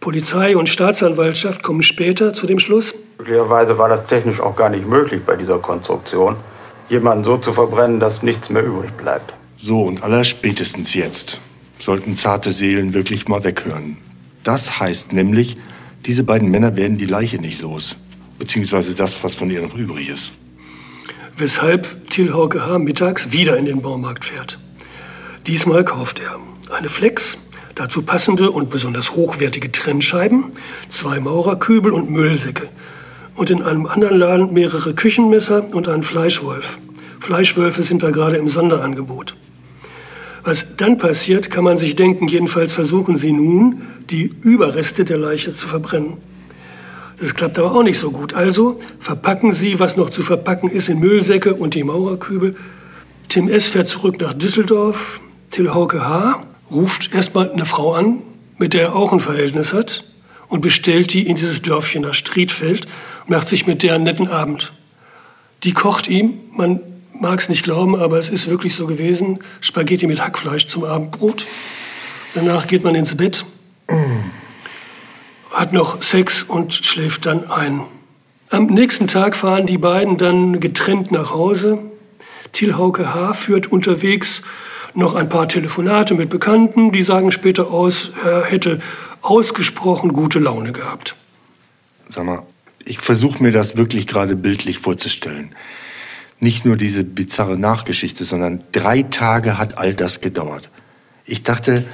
Polizei 0.00 0.56
und 0.56 0.68
Staatsanwaltschaft 0.68 1.62
kommen 1.62 1.82
später 1.82 2.32
zu 2.32 2.46
dem 2.46 2.58
Schluss. 2.58 2.94
Möglicherweise 3.18 3.78
war 3.78 3.88
das 3.88 4.06
technisch 4.06 4.40
auch 4.40 4.56
gar 4.56 4.68
nicht 4.68 4.86
möglich 4.86 5.22
bei 5.26 5.36
dieser 5.36 5.58
Konstruktion, 5.58 6.36
jemanden 6.88 7.24
so 7.24 7.36
zu 7.36 7.52
verbrennen, 7.52 7.98
dass 7.98 8.22
nichts 8.22 8.48
mehr 8.50 8.64
übrig 8.64 8.92
bleibt. 8.92 9.34
So, 9.56 9.82
und 9.82 10.02
allerspätestens 10.02 10.94
jetzt 10.94 11.40
sollten 11.78 12.14
zarte 12.14 12.52
Seelen 12.52 12.94
wirklich 12.94 13.26
mal 13.28 13.42
weghören. 13.42 13.98
Das 14.44 14.78
heißt 14.78 15.12
nämlich, 15.12 15.56
diese 16.06 16.22
beiden 16.22 16.50
Männer 16.50 16.76
werden 16.76 16.96
die 16.96 17.06
Leiche 17.06 17.38
nicht 17.38 17.60
los. 17.60 17.96
Beziehungsweise 18.38 18.94
das, 18.94 19.22
was 19.24 19.34
von 19.34 19.50
ihr 19.50 19.60
noch 19.60 19.74
übrig 19.74 20.08
ist. 20.08 20.30
Weshalb 21.36 22.08
Till 22.08 22.32
Hauke 22.32 22.64
H. 22.66 22.78
mittags 22.78 23.32
wieder 23.32 23.56
in 23.56 23.66
den 23.66 23.82
Baumarkt 23.82 24.24
fährt. 24.24 24.58
Diesmal 25.46 25.84
kauft 25.84 26.20
er 26.20 26.38
eine 26.74 26.88
Flex, 26.88 27.38
dazu 27.78 28.02
passende 28.02 28.50
und 28.50 28.70
besonders 28.70 29.14
hochwertige 29.14 29.70
Trennscheiben, 29.70 30.52
zwei 30.88 31.20
Maurerkübel 31.20 31.92
und 31.92 32.10
Müllsäcke. 32.10 32.68
Und 33.34 33.50
in 33.50 33.62
einem 33.62 33.86
anderen 33.86 34.18
Laden 34.18 34.52
mehrere 34.52 34.94
Küchenmesser 34.94 35.72
und 35.72 35.88
einen 35.88 36.02
Fleischwolf. 36.02 36.78
Fleischwölfe 37.20 37.82
sind 37.82 38.02
da 38.02 38.10
gerade 38.10 38.36
im 38.36 38.48
Sonderangebot. 38.48 39.36
Was 40.42 40.76
dann 40.76 40.98
passiert, 40.98 41.50
kann 41.50 41.62
man 41.62 41.78
sich 41.78 41.94
denken, 41.94 42.26
jedenfalls 42.26 42.72
versuchen 42.72 43.16
sie 43.16 43.32
nun, 43.32 43.82
die 44.10 44.34
Überreste 44.42 45.04
der 45.04 45.18
Leiche 45.18 45.54
zu 45.54 45.68
verbrennen. 45.68 46.14
Das 47.20 47.34
klappt 47.34 47.58
aber 47.58 47.72
auch 47.72 47.82
nicht 47.82 47.98
so 47.98 48.10
gut. 48.10 48.34
Also 48.34 48.80
verpacken 48.98 49.52
sie, 49.52 49.78
was 49.78 49.96
noch 49.96 50.10
zu 50.10 50.22
verpacken 50.22 50.68
ist, 50.68 50.88
in 50.88 50.98
Müllsäcke 50.98 51.54
und 51.54 51.74
die 51.74 51.84
Maurerkübel. 51.84 52.56
Tim 53.28 53.48
S. 53.48 53.68
fährt 53.68 53.88
zurück 53.88 54.20
nach 54.20 54.32
Düsseldorf. 54.32 55.20
Till 55.50 55.72
Hauke 55.72 56.04
H. 56.06 56.47
ruft 56.70 57.14
erstmal 57.14 57.50
eine 57.50 57.66
Frau 57.66 57.94
an, 57.94 58.22
mit 58.58 58.74
der 58.74 58.82
er 58.82 58.96
auch 58.96 59.12
ein 59.12 59.20
Verhältnis 59.20 59.72
hat, 59.72 60.04
und 60.48 60.62
bestellt 60.62 61.12
die 61.12 61.26
in 61.26 61.36
dieses 61.36 61.62
Dörfchen 61.62 62.02
nach 62.02 62.14
Striedfeld 62.14 62.86
und 63.26 63.30
macht 63.30 63.48
sich 63.48 63.66
mit 63.66 63.82
der 63.82 63.94
einen 63.94 64.04
netten 64.04 64.28
Abend. 64.28 64.72
Die 65.62 65.74
kocht 65.74 66.08
ihm, 66.08 66.40
man 66.52 66.80
mag 67.12 67.40
es 67.40 67.48
nicht 67.48 67.64
glauben, 67.64 67.96
aber 67.96 68.18
es 68.18 68.30
ist 68.30 68.48
wirklich 68.48 68.74
so 68.74 68.86
gewesen, 68.86 69.40
Spaghetti 69.60 70.06
mit 70.06 70.20
Hackfleisch 70.20 70.66
zum 70.66 70.84
Abendbrot. 70.84 71.46
Danach 72.34 72.66
geht 72.66 72.84
man 72.84 72.94
ins 72.94 73.16
Bett, 73.16 73.44
hat 75.52 75.72
noch 75.72 76.02
Sex 76.02 76.42
und 76.42 76.72
schläft 76.74 77.26
dann 77.26 77.50
ein. 77.50 77.82
Am 78.50 78.66
nächsten 78.66 79.08
Tag 79.08 79.36
fahren 79.36 79.66
die 79.66 79.78
beiden 79.78 80.16
dann 80.16 80.60
getrennt 80.60 81.10
nach 81.10 81.32
Hause. 81.32 81.78
Thiel 82.52 82.76
Hauke 82.76 83.12
H. 83.12 83.34
führt 83.34 83.70
unterwegs 83.70 84.42
noch 84.94 85.14
ein 85.14 85.28
paar 85.28 85.48
Telefonate 85.48 86.14
mit 86.14 86.30
Bekannten, 86.30 86.92
die 86.92 87.02
sagen 87.02 87.32
später 87.32 87.70
aus, 87.70 88.12
er 88.24 88.44
hätte 88.44 88.80
ausgesprochen 89.22 90.12
gute 90.12 90.38
Laune 90.38 90.72
gehabt. 90.72 91.16
Sag 92.08 92.24
mal, 92.24 92.42
ich 92.84 92.98
versuche 92.98 93.42
mir 93.42 93.52
das 93.52 93.76
wirklich 93.76 94.06
gerade 94.06 94.36
bildlich 94.36 94.78
vorzustellen 94.78 95.54
nicht 96.40 96.64
nur 96.64 96.76
diese 96.76 97.04
bizarre 97.04 97.58
Nachgeschichte, 97.58 98.24
sondern 98.24 98.62
drei 98.72 99.02
Tage 99.02 99.58
hat 99.58 99.78
all 99.78 99.94
das 99.94 100.20
gedauert. 100.20 100.70
Ich 101.24 101.42
dachte, 101.42 101.84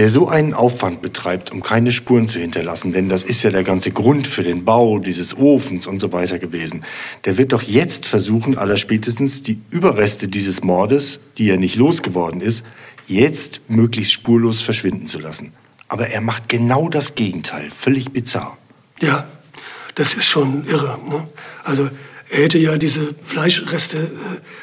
wer 0.00 0.08
so 0.08 0.28
einen 0.28 0.54
Aufwand 0.54 1.02
betreibt, 1.02 1.52
um 1.52 1.62
keine 1.62 1.92
Spuren 1.92 2.26
zu 2.26 2.38
hinterlassen, 2.38 2.94
denn 2.94 3.10
das 3.10 3.22
ist 3.22 3.42
ja 3.42 3.50
der 3.50 3.64
ganze 3.64 3.90
Grund 3.90 4.26
für 4.26 4.42
den 4.42 4.64
Bau 4.64 4.98
dieses 4.98 5.36
Ofens 5.36 5.86
und 5.86 6.00
so 6.00 6.10
weiter 6.10 6.38
gewesen, 6.38 6.86
der 7.26 7.36
wird 7.36 7.52
doch 7.52 7.60
jetzt 7.60 8.06
versuchen, 8.06 8.56
allerspätestens 8.56 9.42
die 9.42 9.60
Überreste 9.68 10.28
dieses 10.28 10.64
Mordes, 10.64 11.20
die 11.36 11.50
er 11.50 11.58
nicht 11.58 11.76
losgeworden 11.76 12.40
ist, 12.40 12.64
jetzt 13.08 13.68
möglichst 13.68 14.12
spurlos 14.12 14.62
verschwinden 14.62 15.06
zu 15.06 15.18
lassen. 15.18 15.52
Aber 15.86 16.06
er 16.06 16.22
macht 16.22 16.48
genau 16.48 16.88
das 16.88 17.14
Gegenteil, 17.14 17.68
völlig 17.70 18.10
bizarr. 18.10 18.56
Ja, 19.02 19.28
das 19.96 20.14
ist 20.14 20.24
schon 20.24 20.64
irre. 20.66 20.98
Ne? 21.10 21.28
Also 21.62 21.90
er 22.30 22.44
hätte 22.44 22.58
ja 22.58 22.78
diese 22.78 23.14
Fleischreste 23.24 23.98
äh, 23.98 24.06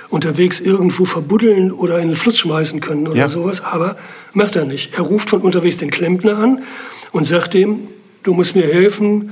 unterwegs 0.10 0.60
irgendwo 0.62 1.06
verbuddeln 1.06 1.72
oder 1.72 2.00
in 2.00 2.08
den 2.08 2.18
Fluss 2.18 2.40
schmeißen 2.40 2.80
können 2.80 3.08
oder 3.08 3.18
ja. 3.18 3.30
sowas, 3.30 3.62
aber 3.62 3.98
macht 4.34 4.56
er 4.56 4.66
nicht. 4.66 4.94
Er 4.94 5.02
ruft 5.02 5.30
von 5.30 5.42
unterwegs 5.42 5.78
den 5.78 5.92
Klempner 5.92 6.38
an 6.38 6.64
und 7.12 7.26
sagt 7.26 7.54
dem, 7.54 7.80
du 8.24 8.34
musst 8.34 8.56
mir 8.56 8.66
helfen, 8.66 9.32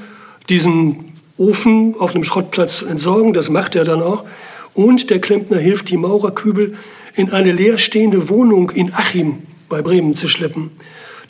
diesen 0.49 1.13
Ofen 1.37 1.95
auf 1.97 2.13
einem 2.13 2.25
Schrottplatz 2.25 2.79
zu 2.79 2.87
entsorgen. 2.87 3.33
Das 3.33 3.49
macht 3.49 3.75
er 3.75 3.85
dann 3.85 4.01
auch. 4.01 4.25
Und 4.73 5.09
der 5.09 5.19
Klempner 5.19 5.57
hilft, 5.57 5.89
die 5.89 5.97
Maurerkübel 5.97 6.75
in 7.15 7.31
eine 7.31 7.53
leerstehende 7.53 8.27
Wohnung 8.27 8.69
in 8.69 8.93
Achim 8.93 9.39
bei 9.69 9.81
Bremen 9.81 10.13
zu 10.13 10.27
schleppen. 10.27 10.71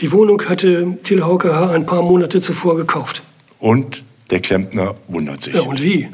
Die 0.02 0.12
Wohnung 0.12 0.42
hatte 0.50 0.98
Till 1.04 1.24
Hauke 1.24 1.70
ein 1.70 1.86
paar 1.86 2.02
Monate 2.02 2.42
zuvor 2.42 2.76
gekauft. 2.76 3.22
Und 3.60 4.04
der 4.32 4.40
Klempner 4.40 4.96
wundert 5.08 5.44
sich. 5.44 5.54
Ja, 5.54 5.62
und 5.62 5.82
wie? 5.82 6.10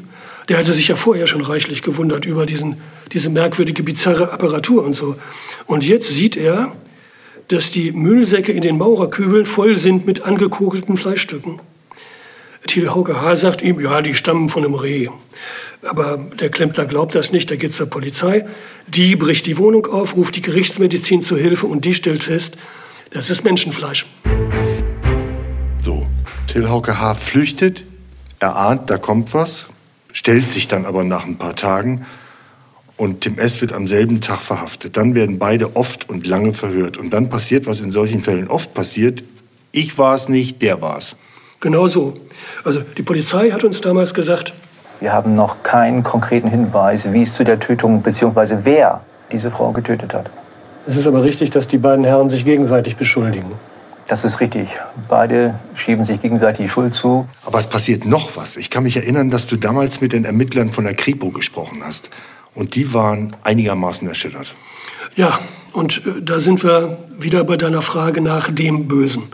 Der 0.48 0.58
hatte 0.58 0.72
sich 0.72 0.88
ja 0.88 0.96
vorher 0.96 1.26
schon 1.26 1.42
reichlich 1.42 1.82
gewundert 1.82 2.24
über 2.24 2.46
diesen, 2.46 2.80
diese 3.12 3.30
merkwürdige, 3.30 3.82
bizarre 3.82 4.32
Apparatur 4.32 4.84
und 4.84 4.94
so. 4.94 5.16
Und 5.66 5.84
jetzt 5.84 6.08
sieht 6.08 6.36
er, 6.36 6.74
dass 7.48 7.70
die 7.70 7.92
Müllsäcke 7.92 8.52
in 8.52 8.62
den 8.62 8.78
Maurerkübeln 8.78 9.46
voll 9.46 9.76
sind 9.76 10.06
mit 10.06 10.22
angekokelten 10.22 10.96
Fleischstücken. 10.96 11.60
Thiel 12.66 12.88
Hauke 12.90 13.20
H. 13.20 13.36
sagt 13.36 13.62
ihm, 13.62 13.80
ja, 13.80 14.00
die 14.00 14.14
stammen 14.14 14.48
von 14.48 14.64
einem 14.64 14.74
Reh. 14.74 15.08
Aber 15.82 16.16
der 16.16 16.48
Klempner 16.48 16.86
glaubt 16.86 17.14
das 17.14 17.32
nicht, 17.32 17.50
da 17.50 17.56
geht 17.56 17.72
zur 17.72 17.88
Polizei. 17.88 18.46
Die 18.86 19.16
bricht 19.16 19.46
die 19.46 19.58
Wohnung 19.58 19.86
auf, 19.86 20.16
ruft 20.16 20.36
die 20.36 20.42
Gerichtsmedizin 20.42 21.22
zu 21.22 21.36
Hilfe 21.36 21.66
und 21.66 21.84
die 21.84 21.94
stellt 21.94 22.24
fest, 22.24 22.56
das 23.10 23.30
ist 23.30 23.44
Menschenfleisch. 23.44 24.06
So, 25.82 26.06
Till 26.46 26.68
Hauke 26.68 26.98
H. 26.98 27.14
flüchtet, 27.16 27.84
er 28.38 28.56
ahnt, 28.56 28.88
da 28.90 28.96
kommt 28.96 29.34
was, 29.34 29.66
stellt 30.12 30.50
sich 30.50 30.68
dann 30.68 30.86
aber 30.86 31.04
nach 31.04 31.26
ein 31.26 31.36
paar 31.36 31.56
Tagen 31.56 32.06
und 32.96 33.22
Tim 33.22 33.38
S. 33.38 33.60
wird 33.60 33.72
am 33.72 33.86
selben 33.86 34.20
Tag 34.20 34.40
verhaftet. 34.40 34.96
Dann 34.96 35.14
werden 35.14 35.38
beide 35.38 35.74
oft 35.76 36.08
und 36.08 36.26
lange 36.26 36.54
verhört. 36.54 36.98
Und 36.98 37.10
dann 37.10 37.28
passiert, 37.28 37.66
was 37.66 37.80
in 37.80 37.90
solchen 37.90 38.22
Fällen 38.22 38.48
oft 38.48 38.74
passiert. 38.74 39.24
Ich 39.72 39.98
war 39.98 40.14
es 40.14 40.28
nicht, 40.28 40.62
der 40.62 40.80
war 40.80 40.98
es. 40.98 41.16
Genau 41.60 41.88
so. 41.88 42.14
Also 42.64 42.80
die 42.96 43.02
Polizei 43.02 43.50
hat 43.50 43.64
uns 43.64 43.80
damals 43.80 44.14
gesagt, 44.14 44.52
wir 45.00 45.12
haben 45.12 45.34
noch 45.34 45.64
keinen 45.64 46.04
konkreten 46.04 46.48
Hinweis, 46.48 47.12
wie 47.12 47.22
es 47.22 47.34
zu 47.34 47.44
der 47.44 47.58
Tötung 47.58 48.02
bzw. 48.02 48.58
wer 48.62 49.00
diese 49.32 49.50
Frau 49.50 49.72
getötet 49.72 50.14
hat. 50.14 50.30
Es 50.86 50.96
ist 50.96 51.06
aber 51.06 51.24
richtig, 51.24 51.50
dass 51.50 51.66
die 51.66 51.78
beiden 51.78 52.04
Herren 52.04 52.28
sich 52.28 52.44
gegenseitig 52.44 52.96
beschuldigen. 52.96 53.50
Das 54.08 54.24
ist 54.24 54.40
richtig. 54.40 54.68
Beide 55.08 55.58
schieben 55.74 56.04
sich 56.04 56.20
gegenseitig 56.20 56.66
die 56.66 56.68
Schuld 56.68 56.94
zu. 56.94 57.28
Aber 57.44 57.58
es 57.58 57.66
passiert 57.66 58.04
noch 58.04 58.36
was. 58.36 58.56
Ich 58.56 58.70
kann 58.70 58.82
mich 58.82 58.96
erinnern, 58.96 59.30
dass 59.30 59.46
du 59.46 59.56
damals 59.56 60.00
mit 60.00 60.12
den 60.12 60.24
Ermittlern 60.24 60.72
von 60.72 60.84
der 60.84 60.94
Kripo 60.94 61.30
gesprochen 61.30 61.82
hast. 61.84 62.10
Und 62.54 62.74
die 62.74 62.92
waren 62.92 63.36
einigermaßen 63.42 64.06
erschüttert. 64.08 64.54
Ja, 65.16 65.38
und 65.72 66.06
äh, 66.06 66.22
da 66.22 66.40
sind 66.40 66.62
wir 66.62 66.98
wieder 67.18 67.44
bei 67.44 67.56
deiner 67.56 67.82
Frage 67.82 68.20
nach 68.20 68.50
dem 68.50 68.88
Bösen. 68.88 69.24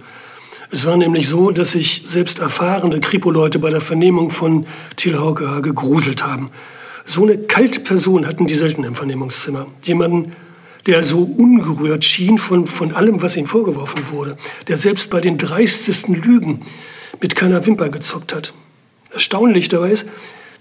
Es 0.71 0.87
war 0.87 0.97
nämlich 0.97 1.29
so, 1.29 1.51
dass 1.51 1.71
sich 1.71 2.05
selbst 2.07 2.41
erfahrene 2.41 3.01
Kripo-Leute 3.01 3.59
bei 3.59 3.71
der 3.71 3.81
Vernehmung 3.81 4.31
von 4.31 4.67
Thiel 4.97 5.19
Hauke 5.19 5.63
gegruselt 5.63 6.23
haben. 6.23 6.51
So 7.07 7.23
eine 7.23 7.39
kalte 7.39 7.81
Person 7.81 8.27
hatten 8.27 8.47
die 8.47 8.55
selten 8.55 8.85
im 8.85 8.95
Vernehmungszimmer. 8.95 9.67
Jemanden, 9.83 10.33
der 10.89 11.03
so 11.03 11.23
ungerührt 11.23 12.03
schien 12.03 12.39
von, 12.39 12.67
von 12.67 12.95
allem, 12.95 13.21
was 13.21 13.37
ihm 13.37 13.47
vorgeworfen 13.47 14.11
wurde, 14.11 14.39
der 14.69 14.79
selbst 14.79 15.11
bei 15.11 15.21
den 15.21 15.37
dreistesten 15.37 16.15
Lügen 16.15 16.63
mit 17.21 17.37
keiner 17.37 17.65
Wimper 17.67 17.91
gezuckt 17.91 18.35
hat. 18.35 18.55
Erstaunlich 19.13 19.69
dabei 19.69 19.91
ist, 19.91 20.07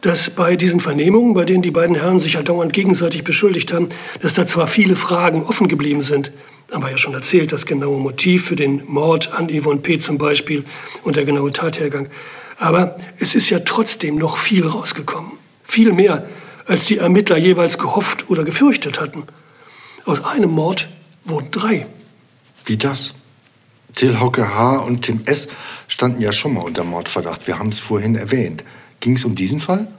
dass 0.02 0.30
bei 0.30 0.58
diesen 0.58 0.82
Vernehmungen, 0.82 1.34
bei 1.34 1.46
denen 1.46 1.62
die 1.62 1.72
beiden 1.72 1.96
Herren 1.96 2.20
sich 2.20 2.34
ja 2.34 2.44
dauernd 2.44 2.74
gegenseitig 2.74 3.24
beschuldigt 3.24 3.72
haben, 3.72 3.88
dass 4.22 4.34
da 4.34 4.46
zwar 4.46 4.68
viele 4.68 4.98
Fragen 4.98 5.44
offen 5.44 5.70
geblieben 5.70 6.02
sind, 6.02 6.34
haben 6.74 6.84
wir 6.84 6.92
ja 6.92 6.98
schon 6.98 7.14
erzählt, 7.14 7.54
das 7.54 7.66
genaue 7.66 8.02
Motiv 8.02 8.48
für 8.48 8.58
den 8.58 8.84
Mord 8.86 9.32
an 9.34 9.48
Yvonne 9.48 9.80
P. 9.80 9.98
zum 9.98 10.18
Beispiel 10.18 10.66
und 11.04 11.16
der 11.16 11.24
genaue 11.24 11.54
Tathergang. 11.54 12.10
Aber 12.58 12.98
es 13.18 13.34
ist 13.34 13.50
ja 13.50 13.60
trotzdem 13.60 14.18
noch 14.18 14.38
viel 14.38 14.68
rausgekommen. 14.68 15.32
Viel 15.64 15.94
mehr, 15.94 16.28
als 16.66 16.86
die 16.86 16.98
Ermittler 16.98 17.38
jeweils 17.38 17.78
gehofft 17.78 18.30
oder 18.30 18.44
gefürchtet 18.44 19.00
hatten. 19.00 19.24
Aus 20.08 20.24
einem 20.24 20.52
Mord 20.52 20.88
wurden 21.26 21.52
drei. 21.52 21.86
Wie 22.64 22.78
das? 22.78 23.14
Till 23.94 24.22
Hauke 24.22 24.56
H. 24.56 24.78
und 24.78 25.02
Tim 25.02 25.24
S. 25.26 25.50
standen 25.90 26.22
ja 26.22 26.32
schon 26.32 26.54
mal 26.54 26.62
unter 26.62 26.86
Mordverdacht. 26.86 27.46
Wir 27.46 27.60
haben 27.60 27.70
es 27.70 27.80
vorhin 27.80 28.16
erwähnt. 28.16 28.64
Ging 29.02 29.18
es 29.18 29.26
um 29.26 29.36
diesen 29.36 29.60
Fall? 29.60 29.90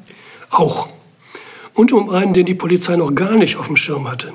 Auch. 0.48 0.88
Und 1.74 1.92
um 1.92 2.08
einen, 2.08 2.32
den 2.32 2.46
die 2.46 2.54
Polizei 2.54 2.96
noch 2.96 3.14
gar 3.14 3.32
nicht 3.32 3.56
auf 3.56 3.66
dem 3.66 3.76
Schirm 3.76 4.10
hatte. 4.10 4.32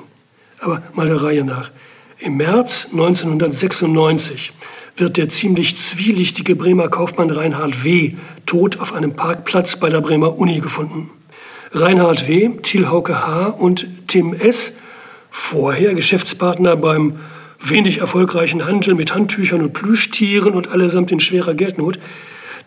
Aber 0.59 0.83
mal 0.93 1.07
der 1.07 1.23
Reihe 1.23 1.43
nach. 1.43 1.71
Im 2.19 2.37
März 2.37 2.89
1996 2.91 4.53
wird 4.95 5.17
der 5.17 5.27
ziemlich 5.27 5.75
zwielichtige 5.75 6.55
Bremer 6.55 6.89
Kaufmann 6.89 7.31
Reinhard 7.31 7.83
W. 7.83 8.13
tot 8.45 8.79
auf 8.79 8.93
einem 8.93 9.15
Parkplatz 9.15 9.77
bei 9.77 9.89
der 9.89 10.01
Bremer 10.01 10.37
Uni 10.37 10.59
gefunden. 10.59 11.09
Reinhard 11.71 12.27
W., 12.27 12.59
Thiel 12.61 12.89
Hauke 12.89 13.25
H. 13.25 13.47
und 13.47 13.87
Tim 14.07 14.35
S 14.35 14.73
vorher 15.33 15.95
Geschäftspartner 15.95 16.77
beim 16.77 17.19
wenig 17.59 17.97
erfolgreichen 17.97 18.65
Handel 18.65 18.93
mit 18.93 19.15
Handtüchern 19.15 19.61
und 19.61 19.73
Plüschtieren 19.73 20.53
und 20.53 20.69
allesamt 20.69 21.11
in 21.11 21.19
schwerer 21.19 21.55
Geldnot. 21.55 21.97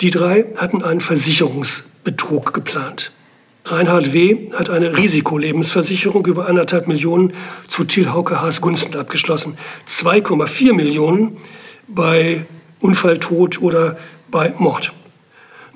Die 0.00 0.10
drei 0.10 0.44
hatten 0.56 0.82
einen 0.82 1.00
Versicherungsbetrug 1.00 2.52
geplant. 2.52 3.12
Reinhard 3.64 4.12
W. 4.12 4.50
hat 4.52 4.68
eine 4.68 4.96
Risikolebensversicherung 4.96 6.26
über 6.26 6.48
anderthalb 6.48 6.88
Millionen 6.88 7.32
zu 7.68 7.84
Till 7.84 8.12
Hauke 8.12 8.40
Haas 8.40 8.60
Gunsten 8.60 8.96
abgeschlossen. 8.96 9.56
2,4 9.88 10.74
Millionen 10.74 11.36
bei 11.86 12.46
Unfalltod 12.80 13.62
oder 13.62 13.96
bei 14.30 14.52
Mord. 14.58 14.92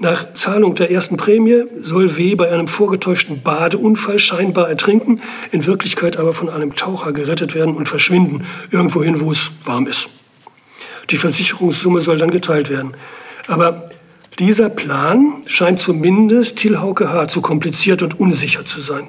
Nach 0.02 0.33
Zahlung 0.33 0.76
der 0.76 0.90
ersten 0.90 1.19
Prämie 1.19 1.64
soll 1.76 2.16
W. 2.16 2.35
bei 2.35 2.50
einem 2.50 2.69
vorgetäuschten 2.69 3.42
Badeunfall 3.42 4.19
scheinbar 4.19 4.66
ertrinken, 4.66 5.21
in 5.52 5.66
Wirklichkeit 5.66 6.16
aber 6.16 6.33
von 6.33 6.49
einem 6.49 6.75
Taucher 6.75 7.12
gerettet 7.12 7.54
werden 7.54 7.76
und 7.76 7.87
verschwinden, 7.87 8.47
irgendwohin, 8.71 9.21
wo 9.21 9.30
es 9.30 9.52
warm 9.62 9.87
ist. 9.87 10.09
Die 11.11 11.19
Versicherungssumme 11.19 12.00
soll 12.00 12.16
dann 12.16 12.30
geteilt 12.30 12.71
werden. 12.71 12.95
Aber 13.47 13.90
dieser 14.38 14.71
Plan 14.71 15.42
scheint 15.45 15.80
zumindest 15.80 16.57
Till 16.57 16.80
Hauke 16.80 17.12
H. 17.12 17.28
zu 17.28 17.42
kompliziert 17.42 18.00
und 18.00 18.19
unsicher 18.19 18.64
zu 18.64 18.80
sein. 18.80 19.09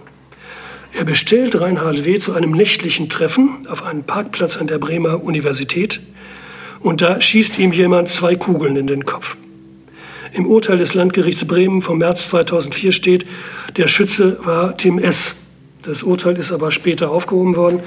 Er 0.92 1.06
bestellt 1.06 1.62
Reinhard 1.62 2.04
W. 2.04 2.20
zu 2.20 2.34
einem 2.34 2.52
nächtlichen 2.52 3.08
Treffen 3.08 3.66
auf 3.70 3.86
einem 3.86 4.04
Parkplatz 4.04 4.58
an 4.58 4.68
der 4.68 4.78
Bremer 4.78 5.24
Universität 5.24 6.02
und 6.82 7.02
da 7.02 7.22
schießt 7.22 7.60
ihm 7.60 7.72
jemand 7.72 8.10
zwei 8.10 8.36
Kugeln 8.36 8.76
in 8.76 8.88
den 8.88 9.06
Kopf. 9.06 9.38
Im 10.34 10.46
Urteil 10.46 10.78
des 10.78 10.94
Landgerichts 10.94 11.46
Bremen 11.46 11.82
vom 11.82 11.98
März 11.98 12.28
2004 12.28 12.94
steht, 12.94 13.26
der 13.76 13.88
Schütze 13.88 14.40
war 14.46 14.78
Tim 14.78 14.98
S. 14.98 15.36
Das 15.84 16.04
Urteil 16.04 16.38
ist 16.38 16.52
aber 16.52 16.72
später 16.72 17.12
aufgehoben 17.12 17.56
worden 17.56 17.82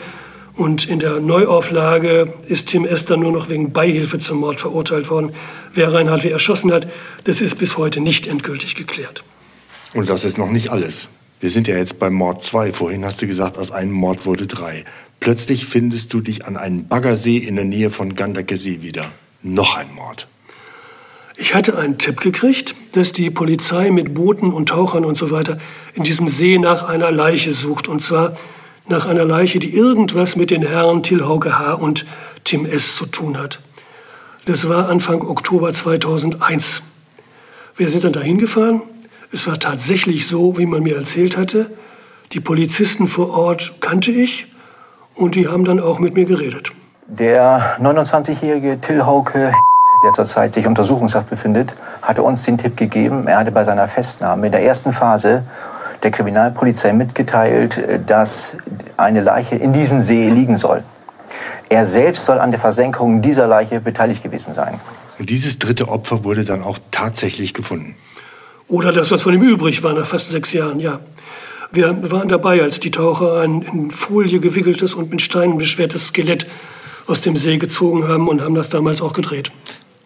und 0.56 0.88
in 0.88 0.98
der 0.98 1.20
Neuauflage 1.20 2.32
ist 2.46 2.68
Tim 2.68 2.84
S. 2.84 3.06
dann 3.06 3.20
nur 3.20 3.32
noch 3.32 3.48
wegen 3.48 3.72
Beihilfe 3.72 4.18
zum 4.18 4.38
Mord 4.38 4.60
verurteilt 4.60 5.08
worden. 5.10 5.32
Wer 5.72 5.92
Reinhard 5.92 6.22
W. 6.22 6.28
erschossen 6.28 6.70
hat, 6.70 6.86
das 7.24 7.40
ist 7.40 7.56
bis 7.56 7.78
heute 7.78 8.00
nicht 8.00 8.26
endgültig 8.26 8.74
geklärt. 8.74 9.24
Und 9.94 10.10
das 10.10 10.24
ist 10.24 10.36
noch 10.38 10.50
nicht 10.50 10.68
alles. 10.68 11.08
Wir 11.40 11.50
sind 11.50 11.66
ja 11.66 11.76
jetzt 11.76 11.98
beim 11.98 12.14
Mord 12.14 12.42
2. 12.42 12.72
Vorhin 12.72 13.04
hast 13.04 13.22
du 13.22 13.26
gesagt, 13.26 13.58
aus 13.58 13.70
einem 13.70 13.92
Mord 13.92 14.26
wurde 14.26 14.46
drei. 14.46 14.84
Plötzlich 15.18 15.66
findest 15.66 16.12
du 16.12 16.20
dich 16.20 16.44
an 16.46 16.56
einem 16.56 16.88
Baggersee 16.88 17.38
in 17.38 17.56
der 17.56 17.64
Nähe 17.64 17.90
von 17.90 18.14
Gandakesee 18.14 18.82
wieder. 18.82 19.06
Noch 19.42 19.76
ein 19.76 19.92
Mord. 19.94 20.28
Ich 21.36 21.54
hatte 21.54 21.76
einen 21.76 21.98
Tipp 21.98 22.20
gekriegt, 22.20 22.76
dass 22.92 23.12
die 23.12 23.28
Polizei 23.28 23.90
mit 23.90 24.14
Booten 24.14 24.52
und 24.52 24.68
Tauchern 24.68 25.04
und 25.04 25.18
so 25.18 25.32
weiter 25.32 25.58
in 25.94 26.04
diesem 26.04 26.28
See 26.28 26.58
nach 26.58 26.88
einer 26.88 27.10
Leiche 27.10 27.52
sucht. 27.52 27.88
Und 27.88 28.02
zwar 28.02 28.34
nach 28.86 29.06
einer 29.06 29.24
Leiche, 29.24 29.58
die 29.58 29.74
irgendwas 29.74 30.36
mit 30.36 30.50
den 30.50 30.62
Herren 30.62 31.02
Till 31.02 31.24
Hauke 31.24 31.58
H. 31.58 31.74
und 31.74 32.06
Tim 32.44 32.66
S. 32.66 32.94
zu 32.94 33.06
tun 33.06 33.38
hat. 33.38 33.60
Das 34.46 34.68
war 34.68 34.88
Anfang 34.88 35.22
Oktober 35.22 35.72
2001. 35.72 36.82
Wir 37.76 37.88
sind 37.88 38.04
dann 38.04 38.12
dahin 38.12 38.38
gefahren. 38.38 38.82
Es 39.32 39.48
war 39.48 39.58
tatsächlich 39.58 40.28
so, 40.28 40.56
wie 40.58 40.66
man 40.66 40.84
mir 40.84 40.96
erzählt 40.96 41.36
hatte. 41.36 41.70
Die 42.32 42.40
Polizisten 42.40 43.08
vor 43.08 43.30
Ort 43.30 43.74
kannte 43.80 44.12
ich 44.12 44.46
und 45.14 45.34
die 45.34 45.48
haben 45.48 45.64
dann 45.64 45.80
auch 45.80 45.98
mit 45.98 46.14
mir 46.14 46.26
geredet. 46.26 46.70
Der 47.08 47.76
29-jährige 47.80 48.80
Till 48.80 49.04
Hauke 49.04 49.52
der 50.04 50.12
zurzeit 50.12 50.54
sich 50.54 50.66
Untersuchungshaft 50.66 51.30
befindet, 51.30 51.74
hatte 52.02 52.22
uns 52.22 52.44
den 52.44 52.58
Tipp 52.58 52.76
gegeben, 52.76 53.26
er 53.26 53.38
hatte 53.38 53.50
bei 53.50 53.64
seiner 53.64 53.88
Festnahme 53.88 54.46
in 54.46 54.52
der 54.52 54.62
ersten 54.62 54.92
Phase 54.92 55.44
der 56.02 56.10
Kriminalpolizei 56.10 56.92
mitgeteilt, 56.92 57.80
dass 58.06 58.52
eine 58.98 59.22
Leiche 59.22 59.56
in 59.56 59.72
diesem 59.72 60.00
See 60.00 60.28
liegen 60.28 60.58
soll. 60.58 60.84
Er 61.70 61.86
selbst 61.86 62.26
soll 62.26 62.38
an 62.38 62.50
der 62.50 62.60
Versenkung 62.60 63.22
dieser 63.22 63.46
Leiche 63.46 63.80
beteiligt 63.80 64.22
gewesen 64.22 64.52
sein. 64.52 64.78
Und 65.18 65.30
dieses 65.30 65.58
dritte 65.58 65.88
Opfer 65.88 66.22
wurde 66.22 66.44
dann 66.44 66.62
auch 66.62 66.78
tatsächlich 66.90 67.54
gefunden. 67.54 67.96
Oder 68.68 68.92
das, 68.92 69.10
was 69.10 69.22
von 69.22 69.32
ihm 69.32 69.42
übrig 69.42 69.82
war 69.82 69.94
nach 69.94 70.06
fast 70.06 70.30
sechs 70.30 70.52
Jahren, 70.52 70.80
ja. 70.80 71.00
Wir 71.72 72.10
waren 72.12 72.28
dabei, 72.28 72.62
als 72.62 72.78
die 72.78 72.90
Taucher 72.90 73.40
ein 73.40 73.62
in 73.62 73.90
Folie 73.90 74.38
gewickeltes 74.38 74.94
und 74.94 75.10
mit 75.10 75.22
Steinen 75.22 75.58
beschwertes 75.58 76.08
Skelett 76.08 76.46
aus 77.06 77.20
dem 77.20 77.36
See 77.36 77.58
gezogen 77.58 78.06
haben 78.06 78.28
und 78.28 78.42
haben 78.42 78.54
das 78.54 78.68
damals 78.68 79.02
auch 79.02 79.12
gedreht. 79.12 79.50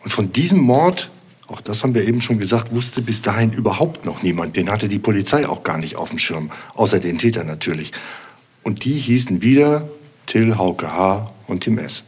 Und 0.08 0.12
von 0.12 0.32
diesem 0.32 0.60
Mord, 0.60 1.10
auch 1.48 1.60
das 1.60 1.82
haben 1.82 1.92
wir 1.92 2.08
eben 2.08 2.22
schon 2.22 2.38
gesagt, 2.38 2.72
wusste 2.72 3.02
bis 3.02 3.20
dahin 3.20 3.52
überhaupt 3.52 4.06
noch 4.06 4.22
niemand. 4.22 4.56
Den 4.56 4.70
hatte 4.70 4.88
die 4.88 4.98
Polizei 4.98 5.46
auch 5.46 5.64
gar 5.64 5.76
nicht 5.76 5.96
auf 5.96 6.08
dem 6.08 6.18
Schirm, 6.18 6.50
außer 6.72 6.98
den 6.98 7.18
Täter 7.18 7.44
natürlich. 7.44 7.92
Und 8.62 8.86
die 8.86 8.94
hießen 8.94 9.42
wieder 9.42 9.86
Till 10.24 10.56
Hauke 10.56 10.90
H. 10.90 11.30
und 11.46 11.60
Tim 11.64 11.76
S. 11.76 12.04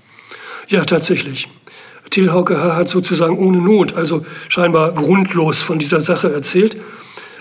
Ja, 0.69 0.87
tatsächlich. 0.87 1.49
Till 2.09 2.33
Hauke 2.33 2.59
H. 2.59 2.75
hat 2.75 2.89
sozusagen 2.89 3.37
ohne 3.37 3.59
Not, 3.59 3.93
also 3.93 4.25
scheinbar 4.49 4.95
grundlos 4.95 5.61
von 5.61 5.79
dieser 5.79 6.01
Sache 6.01 6.33
erzählt. 6.33 6.79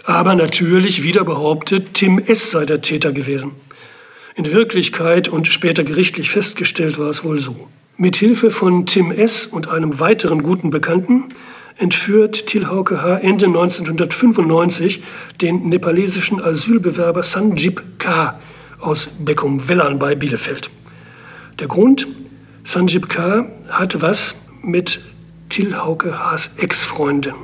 Aber 0.04 0.36
natürlich 0.36 1.04
wieder 1.04 1.24
behauptet, 1.24 1.93
Tim 1.93 2.19
S. 2.19 2.52
sei 2.52 2.65
der 2.65 2.82
Täter 2.82 3.13
gewesen. 3.13 3.54
In 4.36 4.52
Wirklichkeit 4.52 5.30
und 5.30 5.48
später 5.48 5.86
gerichtlich 5.86 6.30
festgestellt 6.30 7.00
war 7.00 7.08
es 7.08 7.24
wohl 7.24 7.39
so. 7.39 7.69
Mit 8.02 8.16
Hilfe 8.16 8.50
von 8.50 8.86
Tim 8.86 9.12
S. 9.12 9.46
und 9.46 9.68
einem 9.68 10.00
weiteren 10.00 10.42
guten 10.42 10.70
Bekannten 10.70 11.34
entführt 11.76 12.48
Til 12.48 12.70
Hauke 12.70 13.04
H. 13.04 13.18
Ende 13.18 13.48
1995 13.48 15.04
den 15.42 15.68
nepalesischen 15.68 16.42
Asylbewerber 16.42 17.24
Sanjib 17.24 17.84
K. 17.98 18.40
aus 18.80 19.10
Beckum-Wellern 19.20 20.00
bei 20.00 20.16
Bielefeld. 20.16 20.70
Der 21.60 21.68
Grund? 21.68 22.08
Sanjib 22.64 23.10
K. 23.10 23.46
hat 23.68 24.02
was 24.02 24.36
mit 24.62 25.02
Til 25.50 25.78
Hauke 25.78 26.20
H.'s 26.20 26.52
Ex-Freundin. 26.56 27.36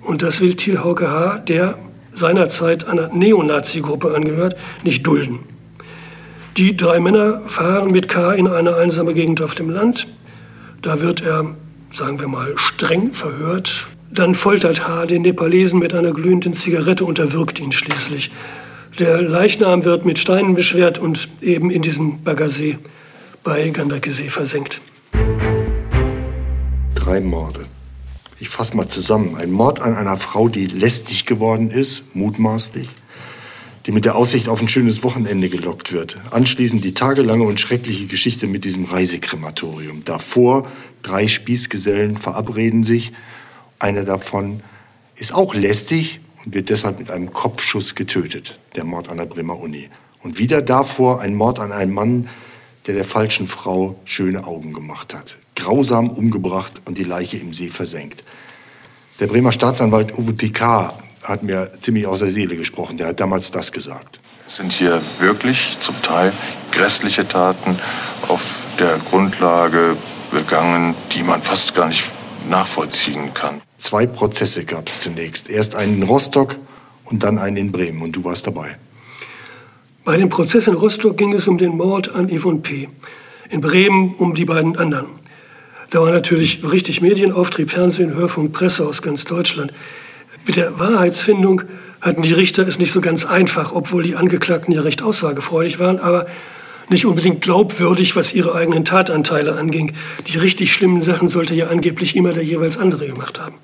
Und 0.00 0.22
das 0.22 0.40
will 0.40 0.54
Til 0.54 0.84
Hauke 0.84 1.10
H., 1.10 1.38
der 1.38 1.76
seinerzeit 2.12 2.86
einer 2.86 3.08
Neonazi-Gruppe 3.08 4.14
angehört, 4.14 4.54
nicht 4.84 5.04
dulden. 5.04 5.40
Die 6.60 6.76
drei 6.76 7.00
Männer 7.00 7.40
fahren 7.46 7.90
mit 7.90 8.10
K 8.10 8.34
in 8.34 8.46
eine 8.46 8.76
einsame 8.76 9.14
Gegend 9.14 9.40
auf 9.40 9.54
dem 9.54 9.70
Land. 9.70 10.06
Da 10.82 11.00
wird 11.00 11.22
er, 11.22 11.54
sagen 11.90 12.20
wir 12.20 12.28
mal, 12.28 12.52
streng 12.56 13.14
verhört. 13.14 13.86
Dann 14.10 14.34
foltert 14.34 14.86
H 14.86 15.06
den 15.06 15.22
Nepalesen 15.22 15.78
mit 15.78 15.94
einer 15.94 16.12
glühenden 16.12 16.52
Zigarette 16.52 17.06
und 17.06 17.18
erwürgt 17.18 17.60
ihn 17.60 17.72
schließlich. 17.72 18.30
Der 18.98 19.22
Leichnam 19.22 19.86
wird 19.86 20.04
mit 20.04 20.18
Steinen 20.18 20.54
beschwert 20.54 20.98
und 20.98 21.30
eben 21.40 21.70
in 21.70 21.80
diesen 21.80 22.22
Baggersee 22.24 22.76
bei 23.42 23.70
Gandakesee 23.70 24.28
versenkt. 24.28 24.82
Drei 26.94 27.22
Morde. 27.22 27.62
Ich 28.38 28.50
fasse 28.50 28.76
mal 28.76 28.86
zusammen. 28.86 29.34
Ein 29.34 29.50
Mord 29.50 29.80
an 29.80 29.96
einer 29.96 30.18
Frau, 30.18 30.50
die 30.50 30.66
lästig 30.66 31.24
geworden 31.24 31.70
ist, 31.70 32.14
mutmaßlich 32.14 32.90
die 33.86 33.92
mit 33.92 34.04
der 34.04 34.16
Aussicht 34.16 34.48
auf 34.48 34.60
ein 34.60 34.68
schönes 34.68 35.02
Wochenende 35.02 35.48
gelockt 35.48 35.92
wird. 35.92 36.18
Anschließend 36.30 36.84
die 36.84 36.94
tagelange 36.94 37.44
und 37.44 37.60
schreckliche 37.60 38.06
Geschichte 38.06 38.46
mit 38.46 38.64
diesem 38.64 38.84
Reisekrematorium. 38.84 40.04
Davor 40.04 40.66
drei 41.02 41.28
Spießgesellen 41.28 42.18
verabreden 42.18 42.84
sich. 42.84 43.12
Einer 43.78 44.04
davon 44.04 44.60
ist 45.16 45.32
auch 45.34 45.54
lästig 45.54 46.20
und 46.44 46.54
wird 46.54 46.68
deshalb 46.68 46.98
mit 46.98 47.10
einem 47.10 47.32
Kopfschuss 47.32 47.94
getötet. 47.94 48.58
Der 48.76 48.84
Mord 48.84 49.08
an 49.08 49.16
der 49.16 49.26
Bremer 49.26 49.58
Uni. 49.58 49.88
Und 50.22 50.38
wieder 50.38 50.60
davor 50.60 51.20
ein 51.20 51.34
Mord 51.34 51.58
an 51.58 51.72
einem 51.72 51.94
Mann, 51.94 52.28
der 52.86 52.94
der 52.94 53.04
falschen 53.04 53.46
Frau 53.46 53.96
schöne 54.04 54.46
Augen 54.46 54.72
gemacht 54.74 55.14
hat. 55.14 55.36
Grausam 55.54 56.10
umgebracht 56.10 56.82
und 56.84 56.98
die 56.98 57.04
Leiche 57.04 57.38
im 57.38 57.52
See 57.52 57.68
versenkt. 57.68 58.24
Der 59.20 59.26
Bremer 59.26 59.52
Staatsanwalt 59.52 60.16
Uwe 60.18 60.32
Picard 60.32 60.94
hat 61.22 61.42
mir 61.42 61.70
ziemlich 61.80 62.06
aus 62.06 62.20
der 62.20 62.30
Seele 62.32 62.56
gesprochen. 62.56 62.96
Der 62.96 63.08
hat 63.08 63.20
damals 63.20 63.50
das 63.50 63.72
gesagt. 63.72 64.20
Es 64.46 64.56
sind 64.56 64.72
hier 64.72 65.00
wirklich 65.18 65.78
zum 65.78 66.00
Teil 66.02 66.32
grässliche 66.72 67.26
Taten 67.26 67.78
auf 68.28 68.66
der 68.78 68.98
Grundlage 68.98 69.96
begangen, 70.30 70.94
die 71.12 71.22
man 71.22 71.42
fast 71.42 71.74
gar 71.74 71.88
nicht 71.88 72.04
nachvollziehen 72.48 73.34
kann. 73.34 73.60
Zwei 73.78 74.06
Prozesse 74.06 74.64
gab 74.64 74.88
es 74.88 75.00
zunächst. 75.00 75.48
Erst 75.48 75.74
einen 75.74 75.96
in 75.96 76.02
Rostock 76.02 76.56
und 77.04 77.22
dann 77.22 77.38
einen 77.38 77.56
in 77.56 77.72
Bremen. 77.72 78.02
Und 78.02 78.12
du 78.12 78.24
warst 78.24 78.46
dabei. 78.46 78.76
Bei 80.04 80.16
dem 80.16 80.28
Prozess 80.28 80.66
in 80.66 80.74
Rostock 80.74 81.16
ging 81.16 81.32
es 81.32 81.46
um 81.46 81.58
den 81.58 81.76
Mord 81.76 82.14
an 82.14 82.28
Yvonne 82.28 82.60
P. 82.60 82.88
In 83.50 83.60
Bremen 83.60 84.14
um 84.14 84.34
die 84.34 84.44
beiden 84.44 84.76
anderen. 84.76 85.06
Da 85.90 86.00
war 86.00 86.10
natürlich 86.10 86.62
richtig 86.62 87.00
Medienauftrieb, 87.00 87.70
Fernsehen, 87.70 88.14
Hörfunk, 88.14 88.52
Presse 88.52 88.86
aus 88.86 89.02
ganz 89.02 89.24
Deutschland. 89.24 89.72
Mit 90.46 90.56
der 90.56 90.78
Wahrheitsfindung 90.78 91.62
hatten 92.00 92.22
die 92.22 92.32
Richter 92.32 92.66
es 92.66 92.78
nicht 92.78 92.92
so 92.92 93.00
ganz 93.00 93.24
einfach, 93.24 93.72
obwohl 93.72 94.02
die 94.02 94.16
Angeklagten 94.16 94.72
ja 94.72 94.80
recht 94.80 95.02
aussagefreudig 95.02 95.78
waren, 95.78 95.98
aber 95.98 96.26
nicht 96.88 97.06
unbedingt 97.06 97.40
glaubwürdig, 97.40 98.16
was 98.16 98.34
ihre 98.34 98.54
eigenen 98.54 98.84
Tatanteile 98.84 99.56
anging. 99.56 99.92
Die 100.26 100.38
richtig 100.38 100.72
schlimmen 100.72 101.02
Sachen 101.02 101.28
sollte 101.28 101.54
ja 101.54 101.68
angeblich 101.68 102.16
immer 102.16 102.32
der 102.32 102.42
jeweils 102.42 102.78
andere 102.78 103.06
gemacht 103.06 103.40
haben. 103.40 103.56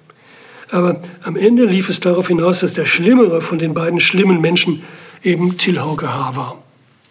Aber 0.71 1.01
am 1.23 1.37
Ende 1.37 1.65
lief 1.65 1.89
es 1.89 2.01
darauf 2.01 2.29
hinaus, 2.29 2.61
dass 2.61 2.75
der 2.75 2.87
Schlimmere 2.87 3.41
von 3.41 3.59
den 3.59 3.75
beiden 3.75 4.01
schlimmen 4.01 4.41
Menschen 4.41 4.83
eben 5.23 5.57
Till 5.59 5.81
Hauke 5.81 6.13
H. 6.13 6.37
war. 6.37 6.63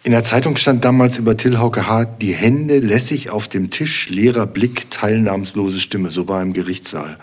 In 0.04 0.12
der 0.12 0.22
Zeitung 0.22 0.56
stand 0.56 0.84
damals 0.84 1.18
über 1.18 1.36
Till 1.36 1.58
Hauke 1.58 1.86
Hart, 1.86 2.22
die 2.22 2.32
Hände 2.32 2.78
lässig 2.78 3.30
auf 3.30 3.48
dem 3.48 3.70
Tisch, 3.70 4.08
leerer 4.08 4.46
Blick, 4.46 4.90
teilnahmslose 4.90 5.80
Stimme. 5.80 6.10
So 6.10 6.28
war 6.28 6.42
im 6.42 6.52
Gerichtssaal. 6.52 7.18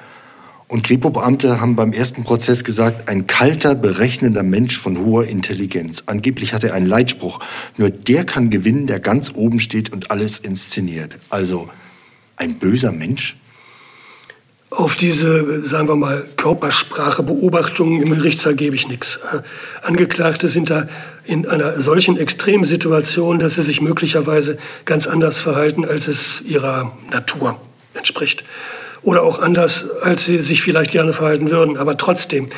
Und 0.68 0.84
Kripo-Beamte 0.84 1.60
haben 1.60 1.76
beim 1.76 1.94
ersten 1.94 2.24
Prozess 2.24 2.64
gesagt, 2.64 3.10
ein 3.10 3.28
kalter, 3.28 3.76
berechnender 3.76 4.44
Mensch 4.44 4.78
von 4.78 4.98
hoher 4.98 5.26
Intelligenz. 5.26 6.04
Angeblich 6.08 6.54
hat 6.54 6.64
er 6.64 6.74
einen 6.74 6.88
Leitspruch. 6.88 7.40
Nur 7.78 7.90
der 7.90 8.26
kann 8.26 8.50
gewinnen, 8.50 8.88
der 8.88 9.00
ganz 9.00 9.34
oben 9.36 9.60
steht 9.60 9.92
und 9.92 10.10
alles 10.10 10.40
inszeniert. 10.40 11.18
Also 11.30 11.70
ein 12.38 12.56
böser 12.56 12.92
Mensch? 12.92 13.36
Auf 14.70 14.96
diese, 14.96 15.64
sagen 15.64 15.88
wir 15.88 15.96
mal, 15.96 16.26
Körpersprache, 16.36 17.22
Beobachtungen 17.22 18.02
im 18.02 18.10
Gerichtssaal 18.10 18.56
gebe 18.56 18.76
ich 18.76 18.88
nichts. 18.88 19.20
Angeklagte 19.84 20.50
sind 20.50 20.72
da 20.72 20.88
in 21.26 21.48
einer 21.48 21.80
solchen 21.80 22.18
Extremsituation, 22.18 23.38
dass 23.38 23.56
sie 23.56 23.62
sich 23.62 23.82
möglicherweise 23.82 24.58
ganz 24.86 25.06
anders 25.06 25.40
verhalten, 25.42 25.86
als 25.86 26.08
es 26.08 26.42
ihrer 26.42 26.98
Natur 27.12 27.60
entspricht. 27.94 28.44
Oder 29.04 29.24
auch 29.24 29.40
anders, 29.40 29.90
als 30.02 30.26
sie 30.26 30.38
sich 30.38 30.62
vielleicht 30.62 30.92
gerne 30.92 31.14
verhalten 31.14 31.52
würden. 31.52 31.78
Aber 31.78 31.98
trotzdem, 31.98 32.50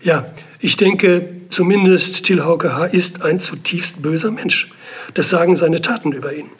ja, 0.00 0.26
ich 0.58 0.76
denke, 0.76 1.28
zumindest 1.50 2.24
Till 2.24 2.42
Hauke 2.42 2.74
H. 2.74 2.86
ist 2.86 3.22
ein 3.22 3.38
zutiefst 3.38 4.02
böser 4.02 4.30
Mensch. 4.30 4.70
Das 5.14 5.28
sagen 5.28 5.56
seine 5.56 5.80
Taten 5.80 6.12
über 6.12 6.32
ihn. 6.32 6.50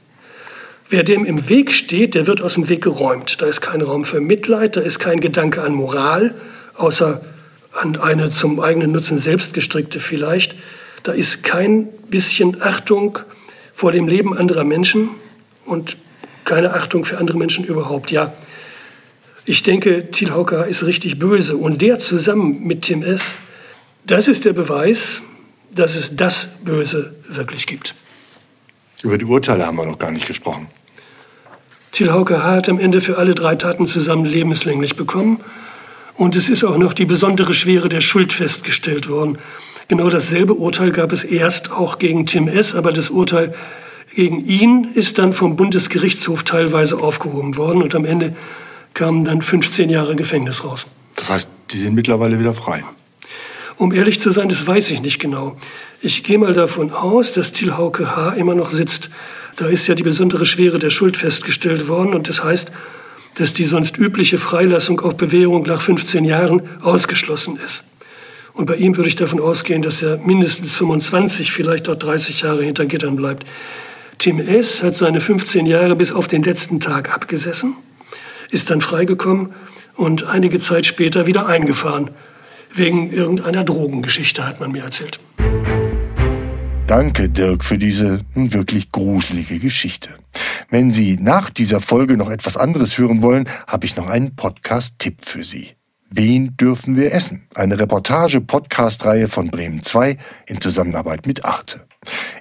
Wer 0.90 1.04
dem 1.04 1.24
im 1.24 1.48
Weg 1.48 1.72
steht, 1.72 2.14
der 2.14 2.26
wird 2.26 2.42
aus 2.42 2.54
dem 2.54 2.68
Weg 2.68 2.82
geräumt. 2.82 3.40
Da 3.40 3.46
ist 3.46 3.60
kein 3.60 3.80
Raum 3.80 4.04
für 4.04 4.20
Mitleid, 4.20 4.76
da 4.76 4.80
ist 4.80 4.98
kein 4.98 5.20
Gedanke 5.20 5.62
an 5.62 5.72
Moral, 5.72 6.34
außer 6.74 7.20
an 7.72 7.96
eine 7.96 8.30
zum 8.30 8.60
eigenen 8.60 8.92
Nutzen 8.92 9.16
selbst 9.16 9.54
gestrickte 9.54 10.00
vielleicht. 10.00 10.56
Da 11.02 11.12
ist 11.12 11.44
kein 11.44 11.88
bisschen 12.08 12.60
Achtung 12.60 13.20
vor 13.72 13.92
dem 13.92 14.08
Leben 14.08 14.36
anderer 14.36 14.64
Menschen 14.64 15.10
und 15.64 15.96
keine 16.44 16.74
Achtung 16.74 17.04
für 17.04 17.18
andere 17.18 17.38
Menschen 17.38 17.64
überhaupt. 17.64 18.10
Ja, 18.10 18.32
ich 19.44 19.62
denke, 19.62 20.10
Thiel 20.10 20.32
Hocker 20.32 20.66
ist 20.66 20.84
richtig 20.84 21.18
böse 21.18 21.56
und 21.56 21.80
der 21.82 21.98
zusammen 21.98 22.66
mit 22.66 22.82
Tim 22.82 23.02
S., 23.02 23.22
das 24.04 24.28
ist 24.28 24.44
der 24.44 24.52
Beweis, 24.52 25.22
dass 25.74 25.94
es 25.94 26.16
das 26.16 26.48
Böse 26.64 27.14
wirklich 27.28 27.66
gibt. 27.66 27.94
Über 29.02 29.18
die 29.18 29.24
Urteile 29.24 29.66
haben 29.66 29.76
wir 29.76 29.86
noch 29.86 29.98
gar 29.98 30.10
nicht 30.10 30.26
gesprochen. 30.26 30.68
Thiel 31.92 32.12
Hauke 32.12 32.44
hat 32.44 32.68
am 32.68 32.78
Ende 32.78 33.00
für 33.00 33.18
alle 33.18 33.34
drei 33.34 33.56
Taten 33.56 33.86
zusammen 33.86 34.24
lebenslänglich 34.24 34.96
bekommen. 34.96 35.40
Und 36.14 36.36
es 36.36 36.48
ist 36.48 36.64
auch 36.64 36.76
noch 36.76 36.92
die 36.92 37.06
besondere 37.06 37.54
Schwere 37.54 37.88
der 37.88 38.00
Schuld 38.00 38.32
festgestellt 38.32 39.08
worden. 39.08 39.38
Genau 39.88 40.08
dasselbe 40.08 40.54
Urteil 40.54 40.92
gab 40.92 41.12
es 41.12 41.24
erst 41.24 41.72
auch 41.72 41.98
gegen 41.98 42.26
Tim 42.26 42.46
S., 42.46 42.74
aber 42.74 42.92
das 42.92 43.10
Urteil 43.10 43.54
gegen 44.14 44.44
ihn 44.44 44.90
ist 44.94 45.18
dann 45.18 45.32
vom 45.32 45.56
Bundesgerichtshof 45.56 46.42
teilweise 46.42 46.98
aufgehoben 46.98 47.56
worden 47.56 47.82
und 47.82 47.94
am 47.94 48.04
Ende 48.04 48.36
kamen 48.94 49.24
dann 49.24 49.42
15 49.42 49.90
Jahre 49.90 50.16
Gefängnis 50.16 50.64
raus. 50.64 50.86
Das 51.16 51.30
heißt, 51.30 51.50
die 51.70 51.78
sind 51.78 51.94
mittlerweile 51.94 52.38
wieder 52.38 52.54
frei. 52.54 52.84
Um 53.76 53.92
ehrlich 53.92 54.20
zu 54.20 54.30
sein, 54.30 54.48
das 54.48 54.66
weiß 54.66 54.90
ich 54.90 55.00
nicht 55.00 55.18
genau. 55.18 55.56
Ich 56.00 56.22
gehe 56.22 56.38
mal 56.38 56.52
davon 56.52 56.92
aus, 56.92 57.32
dass 57.32 57.52
Till 57.52 57.76
Hauke 57.76 58.14
H. 58.16 58.30
immer 58.32 58.54
noch 58.54 58.70
sitzt. 58.70 59.10
Da 59.56 59.66
ist 59.66 59.86
ja 59.86 59.94
die 59.94 60.02
besondere 60.02 60.46
Schwere 60.46 60.78
der 60.78 60.90
Schuld 60.90 61.16
festgestellt 61.16 61.88
worden 61.88 62.14
und 62.14 62.28
das 62.28 62.44
heißt, 62.44 62.72
dass 63.34 63.52
die 63.52 63.64
sonst 63.64 63.98
übliche 63.98 64.38
Freilassung 64.38 65.00
auf 65.00 65.16
Bewährung 65.16 65.62
nach 65.62 65.82
15 65.82 66.24
Jahren 66.24 66.62
ausgeschlossen 66.82 67.58
ist. 67.64 67.84
Und 68.52 68.66
bei 68.66 68.76
ihm 68.76 68.96
würde 68.96 69.08
ich 69.08 69.16
davon 69.16 69.40
ausgehen, 69.40 69.82
dass 69.82 70.02
er 70.02 70.18
mindestens 70.18 70.74
25, 70.74 71.52
vielleicht 71.52 71.88
auch 71.88 71.94
30 71.94 72.40
Jahre 72.42 72.62
hinter 72.64 72.86
Gittern 72.86 73.16
bleibt. 73.16 73.46
Tim 74.18 74.40
S. 74.40 74.82
hat 74.82 74.96
seine 74.96 75.20
15 75.20 75.64
Jahre 75.64 75.96
bis 75.96 76.12
auf 76.12 76.26
den 76.26 76.42
letzten 76.42 76.80
Tag 76.80 77.14
abgesessen, 77.14 77.76
ist 78.50 78.70
dann 78.70 78.80
freigekommen 78.80 79.52
und 79.94 80.24
einige 80.24 80.58
Zeit 80.58 80.86
später 80.86 81.26
wieder 81.26 81.46
eingefahren. 81.46 82.10
Wegen 82.72 83.10
irgendeiner 83.10 83.64
Drogengeschichte, 83.64 84.46
hat 84.46 84.60
man 84.60 84.72
mir 84.72 84.84
erzählt. 84.84 85.18
Danke, 86.86 87.28
Dirk, 87.28 87.64
für 87.64 87.78
diese 87.78 88.20
wirklich 88.34 88.90
gruselige 88.90 89.58
Geschichte. 89.58 90.10
Wenn 90.68 90.92
Sie 90.92 91.18
nach 91.20 91.50
dieser 91.50 91.80
Folge 91.80 92.16
noch 92.16 92.30
etwas 92.30 92.56
anderes 92.56 92.98
hören 92.98 93.22
wollen, 93.22 93.48
habe 93.66 93.86
ich 93.86 93.96
noch 93.96 94.08
einen 94.08 94.34
Podcast-Tipp 94.36 95.24
für 95.24 95.44
Sie. 95.44 95.70
Wen 96.12 96.56
dürfen 96.56 96.96
wir 96.96 97.14
essen? 97.14 97.46
Eine 97.54 97.78
Reportage-Podcast-Reihe 97.78 99.28
von 99.28 99.48
Bremen 99.48 99.84
2 99.84 100.16
in 100.46 100.60
Zusammenarbeit 100.60 101.24
mit 101.24 101.44
Arte. 101.44 101.86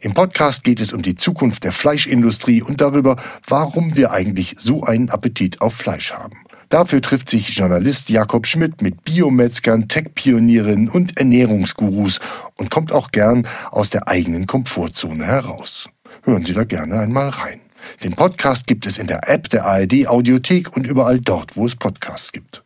Im 0.02 0.16
Podcast 0.16 0.64
geht 0.64 0.82
es 0.82 0.92
um 0.92 1.04
die 1.04 1.14
Zukunft 1.14 1.64
der 1.64 1.72
Fleischindustrie 1.72 2.64
und 2.64 2.82
darüber, 2.82 3.18
warum 3.48 3.96
wir 3.96 4.12
eigentlich 4.12 4.56
so 4.58 4.82
einen 4.82 5.12
Appetit 5.12 5.62
auf 5.62 5.76
Fleisch 5.76 6.14
haben. 6.14 6.38
Dafür 6.70 7.00
trifft 7.04 7.30
sich 7.30 7.56
Journalist 7.56 8.10
Jakob 8.10 8.48
Schmidt 8.48 8.82
mit 8.82 9.04
Biometzgern, 9.04 9.88
Tech-Pionierinnen 9.88 10.90
und 10.90 11.20
Ernährungsgurus 11.20 12.20
und 12.56 12.72
kommt 12.72 12.92
auch 12.92 13.12
gern 13.12 13.48
aus 13.70 13.92
der 13.92 14.08
eigenen 14.08 14.48
Komfortzone 14.48 15.28
heraus. 15.28 15.92
Hören 16.24 16.44
Sie 16.44 16.54
da 16.54 16.64
gerne 16.64 16.98
einmal 16.98 17.30
rein. 17.30 17.62
Den 18.04 18.14
Podcast 18.14 18.66
gibt 18.66 18.88
es 18.88 18.98
in 18.98 19.06
der 19.06 19.30
App 19.30 19.48
der 19.50 19.66
ARD 19.66 20.08
Audiothek 20.08 20.76
und 20.76 20.88
überall 20.88 21.20
dort, 21.20 21.56
wo 21.56 21.68
es 21.68 21.76
Podcasts 21.76 22.32
gibt. 22.32 22.64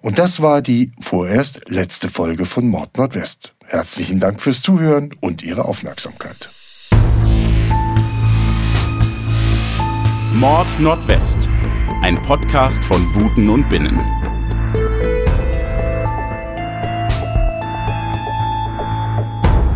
Und 0.00 0.18
das 0.18 0.40
war 0.40 0.62
die 0.62 0.92
vorerst 1.00 1.62
letzte 1.68 2.08
Folge 2.08 2.44
von 2.44 2.68
Mord 2.68 2.96
Nordwest. 2.96 3.54
Herzlichen 3.64 4.20
Dank 4.20 4.40
fürs 4.40 4.62
Zuhören 4.62 5.14
und 5.20 5.42
Ihre 5.42 5.64
Aufmerksamkeit. 5.64 6.48
Mord 10.32 10.78
Nordwest 10.78 11.48
ein 12.02 12.20
Podcast 12.22 12.84
von 12.84 13.10
Buten 13.12 13.48
und 13.48 13.68
Binnen. 13.68 13.98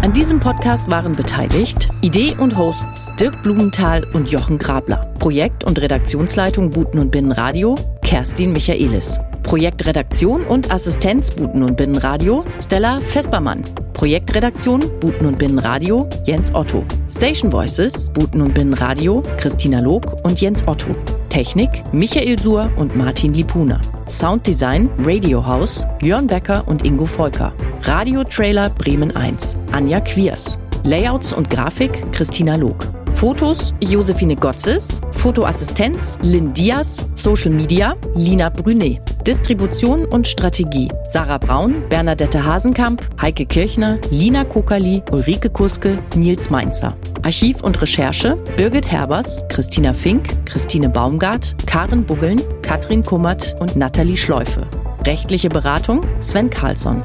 An 0.03 0.13
diesem 0.13 0.39
Podcast 0.39 0.91
waren 0.91 1.13
beteiligt 1.13 1.89
Idee 2.01 2.37
und 2.39 2.57
Hosts 2.57 3.13
Dirk 3.19 3.43
Blumenthal 3.43 4.05
und 4.13 4.31
Jochen 4.31 4.59
Grabler. 4.59 5.13
Projekt- 5.19 5.65
und 5.65 5.81
Redaktionsleitung 5.81 6.71
Buten 6.71 6.99
und 7.01 7.11
Binnen 7.11 7.33
Radio 7.33 7.75
Kerstin 8.03 8.53
Michaelis. 8.53 9.19
Projektredaktion 9.53 10.47
und 10.47 10.73
Assistenz 10.73 11.31
Buten 11.31 11.63
und 11.63 11.77
Binnenradio 11.77 12.43
Stella 12.59 12.99
Vespermann. 13.01 13.63
Projektredaktion 13.93 14.81
Buten 14.99 15.27
und 15.27 15.39
Binnenradio 15.39 16.09
Jens 16.25 16.55
Otto. 16.55 16.87
Station 17.11 17.53
Voices 17.53 18.09
Buten 18.09 18.41
und 18.41 18.55
Binnenradio 18.55 19.23
Christina 19.37 19.81
Log 19.81 20.25
und 20.25 20.41
Jens 20.41 20.67
Otto. 20.67 20.97
Technik 21.29 21.69
Michael 21.93 22.39
Suhr 22.39 22.71
und 22.79 22.97
Martin 22.97 23.35
Lipuna. 23.35 23.79
Sounddesign 24.09 24.89
Radio 25.05 25.47
House 25.47 25.87
Jörn 26.01 26.27
Becker 26.27 26.67
und 26.67 26.87
Ingo 26.87 27.05
Volker. 27.05 27.53
Radiotrailer 27.83 28.71
Bremen 28.71 29.15
1 29.15 29.59
Anja 29.73 30.01
Quiers. 30.01 30.59
Layouts 30.85 31.35
und 31.35 31.51
Grafik 31.51 32.11
Christina 32.13 32.57
Log. 32.57 33.02
Fotos 33.23 33.73
Josephine 33.81 34.35
Gotzes, 34.35 35.01
Fotoassistenz 35.13 36.19
Lynn 36.23 36.53
Diaz, 36.53 37.07
Social 37.15 37.53
Media 37.53 37.95
Lina 38.17 38.49
Brünet, 38.49 39.01
Distribution 39.25 40.07
und 40.07 40.27
Strategie 40.27 40.89
Sarah 41.07 41.39
Braun, 41.39 41.89
Bernadette 41.89 42.45
Hasenkamp, 42.45 43.01
Heike 43.23 43.47
Kirchner, 43.47 44.01
Lina 44.11 44.43
Kokali, 44.43 45.05
Ulrike 45.13 45.49
Kuske, 45.51 46.03
Nils 46.17 46.51
Mainzer. 46.51 46.97
Archiv 47.23 47.63
und 47.63 47.81
Recherche 47.81 48.37
Birgit 48.57 48.91
Herbers, 48.91 49.45
Christina 49.49 49.93
Fink, 49.93 50.45
Christine 50.45 50.89
Baumgart, 50.89 51.55
Karen 51.65 52.05
Buggeln, 52.05 52.43
Katrin 52.63 53.05
Kummert 53.05 53.55
und 53.61 53.77
Nathalie 53.77 54.17
Schleufe. 54.17 54.67
Rechtliche 55.07 55.49
Beratung 55.49 56.01
Sven 56.19 56.51
Carlsson. 56.51 57.05